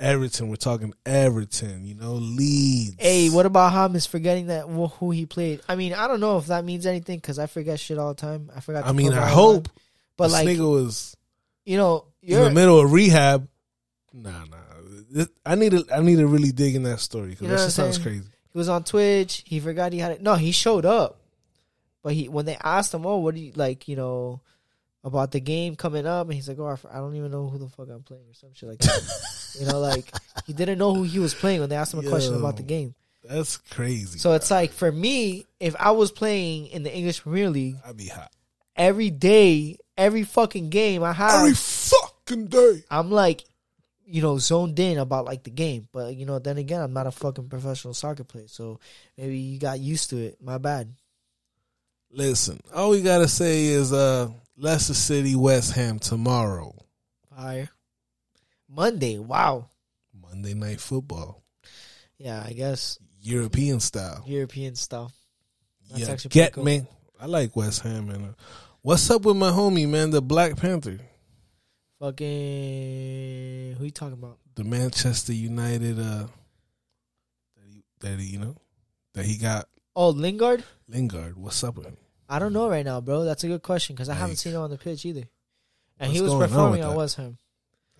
Everton, 0.02 0.48
we're 0.48 0.56
talking 0.56 0.92
Everton. 1.06 1.84
You 1.86 1.94
know, 1.94 2.14
Leeds. 2.14 2.96
Hey, 2.98 3.30
what 3.30 3.46
about 3.46 3.72
Hamas 3.72 4.06
forgetting 4.06 4.48
that 4.48 4.64
wh- 4.66 4.92
who 4.98 5.12
he 5.12 5.26
played? 5.26 5.60
I 5.68 5.76
mean, 5.76 5.94
I 5.94 6.08
don't 6.08 6.20
know 6.20 6.38
if 6.38 6.46
that 6.46 6.64
means 6.64 6.86
anything 6.86 7.18
because 7.18 7.38
I 7.38 7.46
forget 7.46 7.78
shit 7.78 7.98
all 7.98 8.08
the 8.12 8.20
time. 8.20 8.50
I 8.54 8.60
forgot. 8.60 8.84
I 8.84 8.92
mean, 8.92 9.12
I 9.12 9.28
hope. 9.28 9.68
but 10.16 10.24
this 10.24 10.32
like 10.32 10.48
nigga 10.48 10.68
was 10.70 11.16
you 11.64 11.76
know, 11.76 12.06
in 12.22 12.40
the 12.40 12.50
middle 12.50 12.80
of 12.80 12.92
rehab. 12.92 13.48
Nah, 14.12 14.44
nah. 14.44 15.24
I 15.46 15.54
need 15.54 15.70
to. 15.72 15.84
I 15.94 16.00
need 16.00 16.16
to 16.16 16.26
really 16.26 16.52
dig 16.52 16.74
in 16.74 16.82
that 16.82 17.00
story 17.00 17.28
because 17.28 17.42
You 17.42 17.48
know 17.48 17.54
that 17.54 17.60
what 17.60 17.66
just 17.66 17.78
I'm 17.78 17.92
sounds 17.92 17.98
crazy. 17.98 18.24
he 18.52 18.58
was 18.58 18.68
on 18.68 18.82
Twitch. 18.84 19.44
He 19.46 19.60
forgot 19.60 19.92
he 19.92 19.98
had 20.00 20.12
it. 20.12 20.22
No, 20.22 20.34
he 20.34 20.52
showed 20.52 20.84
up, 20.84 21.20
but 22.02 22.14
he 22.14 22.28
when 22.28 22.44
they 22.44 22.56
asked 22.62 22.92
him, 22.92 23.06
"Oh, 23.06 23.18
what 23.18 23.34
do 23.34 23.40
you 23.40 23.52
like?" 23.54 23.88
You 23.88 23.96
know. 23.96 24.40
About 25.04 25.32
the 25.32 25.40
game 25.40 25.74
coming 25.74 26.06
up, 26.06 26.28
and 26.28 26.34
he's 26.34 26.48
like, 26.48 26.60
"Oh, 26.60 26.78
I 26.90 26.98
don't 26.98 27.16
even 27.16 27.32
know 27.32 27.48
who 27.48 27.58
the 27.58 27.68
fuck 27.68 27.88
I'm 27.90 28.04
playing, 28.04 28.22
or 28.28 28.34
some 28.34 28.54
shit 28.54 28.68
like 28.68 28.78
that." 28.78 29.56
you 29.60 29.66
know, 29.66 29.80
like 29.80 30.12
he 30.46 30.52
didn't 30.52 30.78
know 30.78 30.94
who 30.94 31.02
he 31.02 31.18
was 31.18 31.34
playing 31.34 31.60
when 31.60 31.68
they 31.68 31.76
asked 31.76 31.92
him 31.92 32.06
a 32.06 32.08
question 32.08 32.36
about 32.36 32.56
the 32.56 32.62
game. 32.62 32.94
That's 33.24 33.56
crazy. 33.56 34.18
So 34.18 34.32
it's 34.32 34.50
like 34.50 34.72
for 34.72 34.90
me, 34.90 35.46
if 35.60 35.74
I 35.78 35.90
was 35.92 36.12
playing 36.12 36.68
in 36.68 36.82
the 36.82 36.94
English 36.94 37.22
Premier 37.22 37.50
League 37.50 37.76
I'd 37.84 37.96
be 37.96 38.08
hot 38.08 38.30
every 38.76 39.10
day, 39.10 39.78
every 39.96 40.24
fucking 40.24 40.70
game 40.70 41.02
I 41.02 41.12
have, 41.12 41.40
every 41.40 41.54
fucking 41.54 42.46
day. 42.46 42.84
I'm 42.90 43.10
like, 43.10 43.44
you 44.06 44.22
know, 44.22 44.38
zoned 44.38 44.78
in 44.78 44.98
about 44.98 45.24
like 45.24 45.44
the 45.44 45.50
game. 45.50 45.88
But 45.92 46.16
you 46.16 46.26
know, 46.26 46.38
then 46.38 46.58
again, 46.58 46.80
I'm 46.80 46.92
not 46.92 47.06
a 47.06 47.12
fucking 47.12 47.48
professional 47.48 47.94
soccer 47.94 48.24
player, 48.24 48.48
so 48.48 48.80
maybe 49.16 49.38
you 49.38 49.58
got 49.58 49.80
used 49.80 50.10
to 50.10 50.18
it. 50.18 50.38
My 50.42 50.58
bad. 50.58 50.92
Listen, 52.10 52.60
all 52.74 52.90
we 52.90 53.00
gotta 53.02 53.28
say 53.28 53.66
is 53.66 53.92
uh 53.92 54.28
Leicester 54.56 54.94
City, 54.94 55.34
West 55.34 55.72
Ham 55.74 55.98
tomorrow, 55.98 56.74
Fire. 57.34 57.68
Monday. 58.68 59.18
Wow. 59.18 59.70
Monday 60.14 60.54
Night 60.54 60.80
Football, 60.80 61.42
Yeah, 62.18 62.42
I 62.46 62.52
guess 62.52 62.98
European 63.20 63.80
style. 63.80 64.22
European 64.26 64.74
style. 64.74 65.12
That's 65.90 66.02
yeah, 66.02 66.10
actually 66.12 66.28
get 66.30 66.52
cool. 66.54 66.64
me. 66.64 66.86
I 67.20 67.26
like 67.26 67.54
West 67.56 67.82
Ham, 67.82 68.06
man. 68.08 68.34
What's 68.82 69.10
up 69.10 69.24
with 69.24 69.36
my 69.36 69.50
homie, 69.50 69.88
man? 69.88 70.10
The 70.10 70.22
Black 70.22 70.56
Panther, 70.56 70.98
Fucking. 72.00 73.76
Who 73.78 73.84
you 73.84 73.90
talking 73.90 74.14
about? 74.14 74.38
the 74.54 74.64
Manchester 74.64 75.32
United. 75.32 75.98
Uh, 75.98 76.26
that 77.56 77.66
he, 77.68 77.82
that 78.00 78.18
he, 78.18 78.26
you 78.26 78.38
know, 78.38 78.56
that 79.14 79.24
he 79.24 79.38
got 79.38 79.68
Oh, 79.94 80.10
Lingard. 80.10 80.64
Lingard. 80.88 81.36
What's 81.38 81.62
up 81.64 81.76
with 81.76 81.86
him? 81.86 81.96
I 82.28 82.38
don't 82.38 82.52
know 82.52 82.68
right 82.68 82.84
now, 82.84 83.00
bro. 83.00 83.24
That's 83.24 83.44
a 83.44 83.48
good 83.48 83.62
question 83.62 83.94
because 83.94 84.08
I 84.08 84.14
haven't 84.14 84.36
seen 84.36 84.54
him 84.54 84.60
on 84.60 84.70
the 84.70 84.78
pitch 84.78 85.04
either. 85.04 85.24
And 85.98 86.08
what's 86.08 86.14
he 86.14 86.22
was 86.22 86.30
going 86.32 86.42
on 86.42 86.48
performing 86.48 86.80
with 86.80 86.88
that? 86.88 86.96
West 86.96 87.16
Ham. 87.16 87.38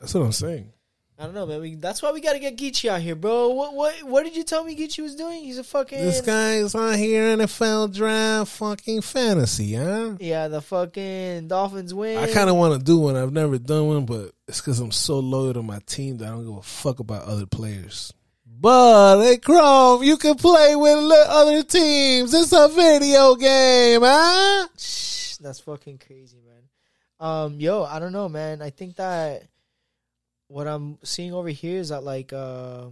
That's 0.01 0.15
what 0.15 0.23
I'm 0.23 0.33
saying. 0.33 0.73
I 1.19 1.27
don't 1.27 1.35
know, 1.35 1.47
man. 1.47 1.61
We, 1.61 1.75
that's 1.77 2.03
why 2.03 2.11
we 2.11 2.21
got 2.21 2.33
to 2.33 2.41
get 2.41 2.57
Geechee 2.57 2.89
out 2.89 3.01
here, 3.01 3.15
bro. 3.15 3.51
What 3.51 3.75
what 3.75 4.03
what 4.03 4.25
did 4.25 4.35
you 4.35 4.43
tell 4.43 4.65
me 4.65 4.75
Geechee 4.75 5.03
was 5.03 5.15
doing? 5.15 5.45
He's 5.45 5.59
a 5.59 5.63
fucking 5.63 6.01
This 6.01 6.21
guy's 6.21 6.75
on 6.75 6.99
here 6.99 7.29
in 7.29 7.39
NFL 7.39 7.95
draft 7.95 8.51
fucking 8.51 9.03
fantasy, 9.03 9.75
huh? 9.75 10.17
yeah. 10.19 10.49
The 10.49 10.61
fucking 10.61 11.47
Dolphins 11.47 11.95
win. 11.95 12.19
I 12.19 12.33
kind 12.33 12.51
of 12.51 12.57
want 12.57 12.77
to 12.77 12.85
do 12.85 12.99
one. 12.99 13.15
I've 13.15 13.33
never 13.33 13.59
done 13.59 13.87
one, 13.87 14.05
but 14.07 14.33
it's 14.49 14.61
because 14.61 14.81
I'm 14.81 14.91
so 14.91 15.21
loyal 15.21 15.55
to 15.55 15.63
my 15.63 15.79
team 15.87 16.17
that 16.17 16.27
I 16.27 16.31
don't 16.31 16.45
give 16.45 16.57
a 16.57 16.63
fuck 16.63 16.99
about 16.99 17.25
other 17.25 17.47
players. 17.47 18.13
But 18.63 19.25
hey, 19.25 19.39
Chrome, 19.39 20.05
you 20.05 20.17
can 20.17 20.37
play 20.37 20.77
with 20.77 20.97
other 21.27 21.65
teams. 21.65 22.33
It's 22.33 22.53
a 22.53 22.69
video 22.69 23.35
game, 23.35 24.03
huh? 24.05 24.69
That's 25.41 25.59
fucking 25.59 25.99
crazy, 25.99 26.39
man. 26.47 26.63
Um, 27.19 27.59
yo, 27.59 27.83
I 27.83 27.99
don't 27.99 28.13
know, 28.13 28.29
man. 28.29 28.63
I 28.63 28.71
think 28.71 28.95
that 28.97 29.49
what 30.47 30.69
I'm 30.69 30.99
seeing 31.03 31.35
over 31.35 31.49
here 31.49 31.81
is 31.81 31.89
that 31.89 32.05
like 32.05 32.33
uh 32.33 32.85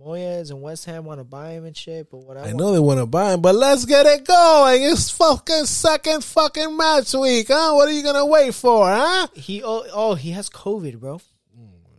Moyes 0.00 0.50
and 0.50 0.62
West 0.62 0.84
Ham 0.84 1.04
want 1.06 1.18
to 1.18 1.24
buy 1.24 1.54
him 1.54 1.64
and 1.64 1.76
shit, 1.76 2.08
but 2.08 2.18
what 2.18 2.36
I, 2.36 2.50
I 2.50 2.52
know 2.52 2.70
they 2.70 2.78
want 2.78 3.00
to 3.00 3.06
buy 3.06 3.34
him, 3.34 3.40
but 3.40 3.56
let's 3.56 3.86
get 3.86 4.06
it 4.06 4.24
going. 4.24 4.80
It's 4.80 5.10
fucking 5.10 5.66
second 5.66 6.22
fucking 6.22 6.76
match 6.76 7.12
week, 7.14 7.48
huh? 7.48 7.72
What 7.74 7.88
are 7.88 7.92
you 7.92 8.04
gonna 8.04 8.26
wait 8.26 8.54
for, 8.54 8.86
huh? 8.86 9.26
he 9.34 9.60
oh, 9.64 9.86
oh 9.92 10.14
he 10.14 10.30
has 10.30 10.48
COVID, 10.48 11.00
bro. 11.00 11.20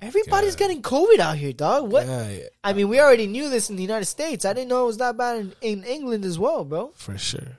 Everybody's 0.08 0.56
getting 0.56 0.82
COVID 0.82 1.20
out 1.20 1.38
here, 1.38 1.54
dog. 1.54 1.92
What? 1.92 2.08
I 2.64 2.74
mean, 2.74 2.88
we 2.90 3.00
already 3.00 3.28
knew 3.28 3.50
this 3.50 3.70
in 3.70 3.76
the 3.76 3.82
United 3.82 4.06
States. 4.06 4.46
I 4.46 4.54
didn't 4.54 4.70
know 4.70 4.84
it 4.84 4.88
was 4.88 4.98
that 4.98 5.18
bad 5.18 5.38
in, 5.38 5.54
in 5.62 5.84
England 5.84 6.26
as 6.26 6.38
well, 6.40 6.64
bro. 6.66 6.92
for 6.96 7.18
sure. 7.18 7.58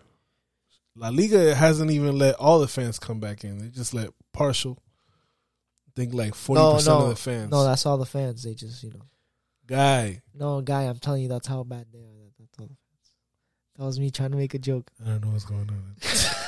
La 0.95 1.09
Liga 1.11 1.55
hasn't 1.55 1.91
even 1.91 2.17
let 2.19 2.37
all 2.37 2.59
the 2.59 2.69
fans 2.69 2.99
come 2.99 3.21
back 3.21 3.45
in. 3.45 3.59
They 3.59 3.69
just 3.69 3.93
let 3.93 4.11
partial. 4.33 4.79
I 5.89 5.91
think 5.95 6.15
like 6.15 6.35
forty 6.35 6.61
No, 6.61 6.75
percent 6.75 6.99
no, 6.99 7.05
of 7.05 7.09
the 7.11 7.17
fans. 7.17 7.51
no, 7.51 7.65
that's 7.65 7.85
all 7.85 7.99
the 7.99 8.07
fans. 8.07 8.43
They 8.43 8.55
just, 8.55 8.83
you 8.83 8.91
know, 8.91 9.03
guy. 9.67 10.23
no, 10.35 10.61
guy. 10.63 10.85
I'm 10.85 10.99
telling 10.99 11.23
you, 11.23 11.29
that's 11.29 11.47
how 11.47 11.65
bad 11.65 11.87
they 11.93 11.99
are. 12.01 12.31
That's 12.39 12.59
all. 12.61 12.71
That 13.79 13.85
was 13.85 14.01
me 14.01 14.11
trying 14.11 14.31
to 14.31 14.39
make 14.39 14.55
a 14.55 14.59
joke. 14.59 14.91
I 15.05 15.09
don't 15.11 15.25
know 15.27 15.33
what's 15.33 15.45
going 15.45 15.69
on. 15.69 15.97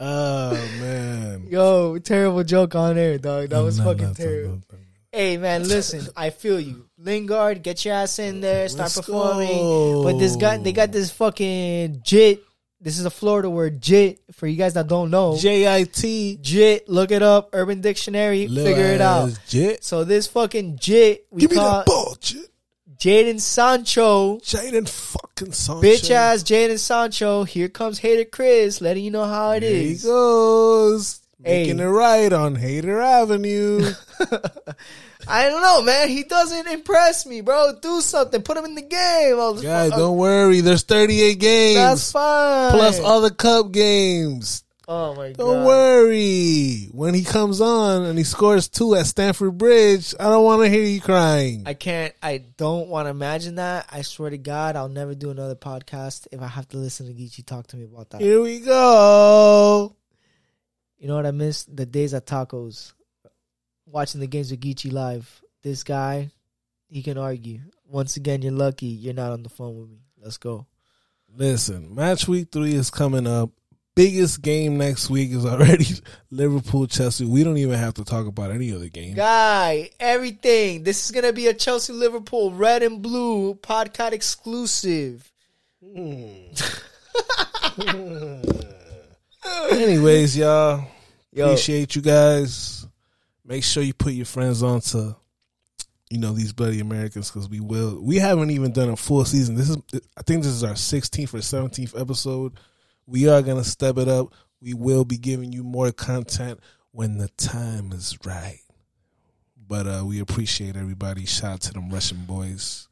oh 0.00 0.52
man, 0.80 1.46
Yo, 1.48 1.98
terrible 1.98 2.42
joke 2.44 2.74
on 2.74 2.96
air, 2.98 3.18
dog. 3.18 3.50
That 3.50 3.60
was 3.60 3.78
No, 3.78 3.84
fucking 3.84 4.06
no, 4.08 4.14
terrible. 4.14 4.60
Hey 5.12 5.36
man, 5.38 5.66
listen, 5.66 6.06
I 6.16 6.30
feel 6.30 6.60
you. 6.60 6.86
Lingard, 6.98 7.62
get 7.62 7.84
your 7.84 7.94
ass 7.94 8.18
in 8.18 8.40
there, 8.40 8.68
start 8.68 8.94
Let's 8.94 8.96
performing. 9.06 9.48
go. 9.48 10.04
But 10.04 10.18
this 10.18 10.36
guy, 10.36 10.56
they 10.58 10.72
got 10.72 10.92
this 10.92 11.10
fucking 11.10 12.02
jit. 12.04 12.44
This 12.82 12.98
is 12.98 13.04
a 13.04 13.10
Florida 13.10 13.50
word, 13.50 13.82
jit. 13.82 14.20
For 14.32 14.46
you 14.46 14.56
guys 14.56 14.74
that 14.74 14.86
don't 14.86 15.10
know, 15.10 15.36
J 15.36 15.66
I 15.68 15.82
T. 15.84 16.38
jit. 16.40 16.88
Look 16.88 17.10
it 17.10 17.22
up, 17.22 17.50
Urban 17.52 17.80
Dictionary. 17.80 18.46
figure 18.46 18.86
it 18.94 19.00
out. 19.00 19.38
Jit. 19.48 19.82
So 19.84 20.04
this 20.04 20.26
fucking 20.28 20.78
jit 20.78 21.26
we 21.30 21.40
Give 21.42 21.50
me 21.50 21.56
call 21.56 21.78
that 21.78 21.86
ball, 21.86 22.16
Jit. 22.20 22.48
Jadon 23.00 23.40
Sancho, 23.40 24.36
Jadon 24.40 24.86
fucking 24.86 25.52
Sancho. 25.52 25.80
bitch 25.80 26.10
ass 26.10 26.42
Jadon 26.42 26.78
Sancho. 26.78 27.44
Here 27.44 27.70
comes 27.70 27.98
hater 27.98 28.26
Chris, 28.26 28.82
letting 28.82 29.02
you 29.02 29.10
know 29.10 29.24
how 29.24 29.52
it 29.52 29.62
he 29.62 29.96
goes. 29.96 31.20
Hey. 31.42 31.62
Making 31.62 31.80
it 31.80 31.84
right 31.84 32.30
on 32.30 32.54
Hater 32.56 33.00
Avenue. 33.00 33.94
I 35.26 35.48
don't 35.48 35.62
know, 35.62 35.80
man. 35.80 36.10
He 36.10 36.24
doesn't 36.24 36.68
impress 36.68 37.24
me, 37.24 37.40
bro. 37.40 37.72
Do 37.80 38.02
something. 38.02 38.42
Put 38.42 38.58
him 38.58 38.66
in 38.66 38.74
the 38.74 38.82
game. 38.82 39.62
Guys, 39.62 39.90
don't 39.90 40.18
worry. 40.18 40.60
There's 40.60 40.82
38 40.82 41.38
games. 41.38 41.76
That's 41.76 42.12
fine. 42.12 42.72
plus 42.72 43.00
other 43.00 43.30
cup 43.30 43.72
games. 43.72 44.62
Oh 44.92 45.14
my 45.14 45.28
god. 45.28 45.36
Don't 45.36 45.64
worry. 45.64 46.88
When 46.90 47.14
he 47.14 47.22
comes 47.22 47.60
on 47.60 48.06
and 48.06 48.18
he 48.18 48.24
scores 48.24 48.66
two 48.66 48.96
at 48.96 49.06
Stamford 49.06 49.56
Bridge, 49.56 50.16
I 50.18 50.24
don't 50.24 50.42
want 50.42 50.62
to 50.62 50.68
hear 50.68 50.82
you 50.82 51.00
crying. 51.00 51.62
I 51.64 51.74
can't. 51.74 52.12
I 52.20 52.38
don't 52.38 52.88
want 52.88 53.06
to 53.06 53.10
imagine 53.10 53.54
that. 53.54 53.86
I 53.92 54.02
swear 54.02 54.30
to 54.30 54.36
God, 54.36 54.74
I'll 54.74 54.88
never 54.88 55.14
do 55.14 55.30
another 55.30 55.54
podcast 55.54 56.26
if 56.32 56.42
I 56.42 56.48
have 56.48 56.66
to 56.70 56.76
listen 56.76 57.06
to 57.06 57.14
Geechee 57.14 57.46
talk 57.46 57.68
to 57.68 57.76
me 57.76 57.84
about 57.84 58.10
that. 58.10 58.20
Here 58.20 58.42
we 58.42 58.58
go. 58.58 59.94
You 60.98 61.06
know 61.06 61.14
what 61.14 61.26
I 61.26 61.30
miss? 61.30 61.62
The 61.66 61.86
days 61.86 62.12
at 62.12 62.26
tacos, 62.26 62.92
watching 63.86 64.20
the 64.20 64.26
games 64.26 64.50
with 64.50 64.60
Geechee 64.60 64.92
live. 64.92 65.40
This 65.62 65.84
guy, 65.84 66.32
he 66.88 67.04
can 67.04 67.16
argue. 67.16 67.60
Once 67.86 68.16
again, 68.16 68.42
you're 68.42 68.50
lucky 68.50 68.86
you're 68.86 69.14
not 69.14 69.30
on 69.30 69.44
the 69.44 69.50
phone 69.50 69.78
with 69.78 69.88
me. 69.88 70.00
Let's 70.20 70.36
go. 70.36 70.66
Listen, 71.32 71.94
match 71.94 72.26
week 72.26 72.48
three 72.50 72.74
is 72.74 72.90
coming 72.90 73.28
up. 73.28 73.50
Biggest 74.00 74.40
game 74.40 74.78
next 74.78 75.10
week 75.10 75.30
is 75.30 75.44
already 75.44 75.84
Liverpool 76.30 76.86
Chelsea. 76.86 77.26
We 77.26 77.44
don't 77.44 77.58
even 77.58 77.78
have 77.78 77.92
to 77.94 78.04
talk 78.04 78.26
about 78.26 78.50
any 78.50 78.72
other 78.72 78.88
game. 78.88 79.14
Guy, 79.14 79.90
everything. 80.00 80.84
This 80.84 81.04
is 81.04 81.10
gonna 81.10 81.34
be 81.34 81.48
a 81.48 81.52
Chelsea 81.52 81.92
Liverpool 81.92 82.50
red 82.50 82.82
and 82.82 83.02
blue 83.02 83.56
podcast 83.56 84.12
exclusive. 84.12 85.30
Hmm. 85.84 86.32
Anyways, 89.70 90.34
y'all, 90.34 90.86
Yo, 91.30 91.44
appreciate 91.44 91.94
you 91.94 92.00
guys. 92.00 92.86
Make 93.44 93.64
sure 93.64 93.82
you 93.82 93.92
put 93.92 94.14
your 94.14 94.24
friends 94.24 94.62
on 94.62 94.80
to, 94.80 95.14
you 96.08 96.20
know, 96.20 96.32
these 96.32 96.54
bloody 96.54 96.80
Americans 96.80 97.30
because 97.30 97.50
we 97.50 97.60
will. 97.60 98.02
We 98.02 98.16
haven't 98.16 98.50
even 98.50 98.72
done 98.72 98.88
a 98.88 98.96
full 98.96 99.26
season. 99.26 99.56
This 99.56 99.68
is, 99.68 99.76
I 100.16 100.22
think, 100.22 100.42
this 100.42 100.52
is 100.52 100.64
our 100.64 100.72
16th 100.72 101.34
or 101.34 101.40
17th 101.40 102.00
episode. 102.00 102.58
We 103.10 103.28
are 103.28 103.42
gonna 103.42 103.64
step 103.64 103.98
it 103.98 104.06
up. 104.06 104.32
We 104.62 104.72
will 104.74 105.04
be 105.04 105.18
giving 105.18 105.52
you 105.52 105.64
more 105.64 105.90
content 105.90 106.60
when 106.92 107.18
the 107.18 107.28
time 107.30 107.90
is 107.92 108.16
right. 108.24 108.60
But 109.66 109.86
uh 109.88 110.04
we 110.06 110.20
appreciate 110.20 110.76
everybody. 110.76 111.26
Shout 111.26 111.52
out 111.54 111.60
to 111.62 111.72
them 111.72 111.90
Russian 111.90 112.24
boys. 112.24 112.86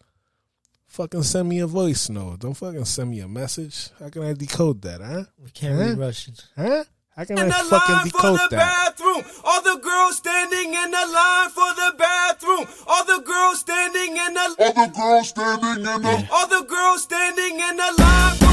Fucking 0.86 1.22
send 1.22 1.48
me 1.48 1.60
a 1.60 1.66
voice 1.68 2.08
note. 2.08 2.40
Don't 2.40 2.54
fucking 2.54 2.84
send 2.84 3.10
me 3.10 3.20
a 3.20 3.28
message. 3.28 3.90
How 4.00 4.08
can 4.08 4.22
I 4.24 4.32
decode 4.32 4.82
that, 4.82 5.00
huh? 5.00 5.24
we 5.38 5.50
can't 5.50 5.76
Huh? 5.78 5.84
read 5.90 5.98
Russian. 5.98 6.34
Huh? 6.56 6.84
How 7.14 7.24
can 7.24 7.38
in 7.38 7.44
I 7.44 7.48
the 7.48 7.52
fucking 7.64 7.94
line 7.94 8.04
for 8.10 8.18
decode 8.18 8.38
the 8.50 8.56
that? 8.56 8.96
bathroom. 8.96 9.24
All 9.44 9.62
the 9.62 9.80
girls 9.80 10.16
standing 10.16 10.74
in 10.74 10.90
the 10.90 11.06
line 11.14 11.50
for 11.50 11.74
the 11.74 11.94
bathroom. 11.98 12.66
All 12.88 13.04
the 13.04 13.22
girls 13.24 13.60
standing 13.60 14.16
in 14.16 14.34
the 14.34 14.56
All 14.58 14.72
the 14.72 14.92
girls 14.96 15.28
standing 15.28 15.76
in 15.78 15.82
the 16.02 16.28
all 16.32 16.46
the 16.48 16.64
girls 16.66 17.02
standing 17.02 17.54
in 17.60 17.76
the 17.76 17.94
line 17.98 18.47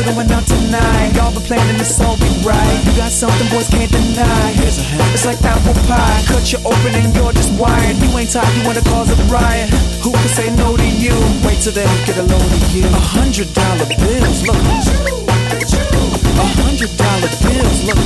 are 0.00 0.14
going 0.14 0.30
out 0.32 0.46
tonight. 0.46 1.12
Y'all 1.14 1.32
been 1.32 1.42
planning 1.42 1.76
this 1.76 2.00
all 2.00 2.16
be 2.16 2.28
right. 2.44 2.78
You 2.84 2.92
got 2.96 3.12
something 3.12 3.48
boys 3.52 3.68
can't 3.68 3.90
deny. 3.90 4.52
Here's 4.56 4.78
a 4.78 4.82
hand. 4.82 5.14
It's 5.14 5.26
like 5.26 5.42
apple 5.42 5.74
pie. 5.88 6.22
Cut 6.26 6.52
you 6.52 6.58
open 6.64 6.94
and 6.94 7.14
you're 7.14 7.32
just 7.32 7.52
wired. 7.60 7.96
You 7.96 8.08
ain't 8.16 8.30
tired, 8.30 8.48
you 8.56 8.64
wanna 8.64 8.82
cause 8.82 9.10
a 9.12 9.16
riot. 9.28 9.70
Who 10.02 10.12
can 10.12 10.28
say 10.28 10.48
no 10.56 10.76
to 10.76 10.88
you? 11.04 11.14
Wait 11.44 11.60
till 11.60 11.72
they 11.72 11.86
get 12.06 12.16
a 12.16 12.22
load 12.24 12.50
of 12.52 12.64
you. 12.72 12.86
A 12.86 13.02
hundred 13.16 13.52
dollar 13.52 13.86
bills, 14.00 14.42
look. 14.46 14.56
A 14.56 16.46
hundred 16.64 16.92
dollar 16.96 17.30
bills, 17.44 17.78
look. 17.84 18.00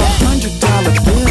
A 0.00 0.08
hundred 0.24 0.54
dollar 0.60 0.92
bills. 1.04 1.29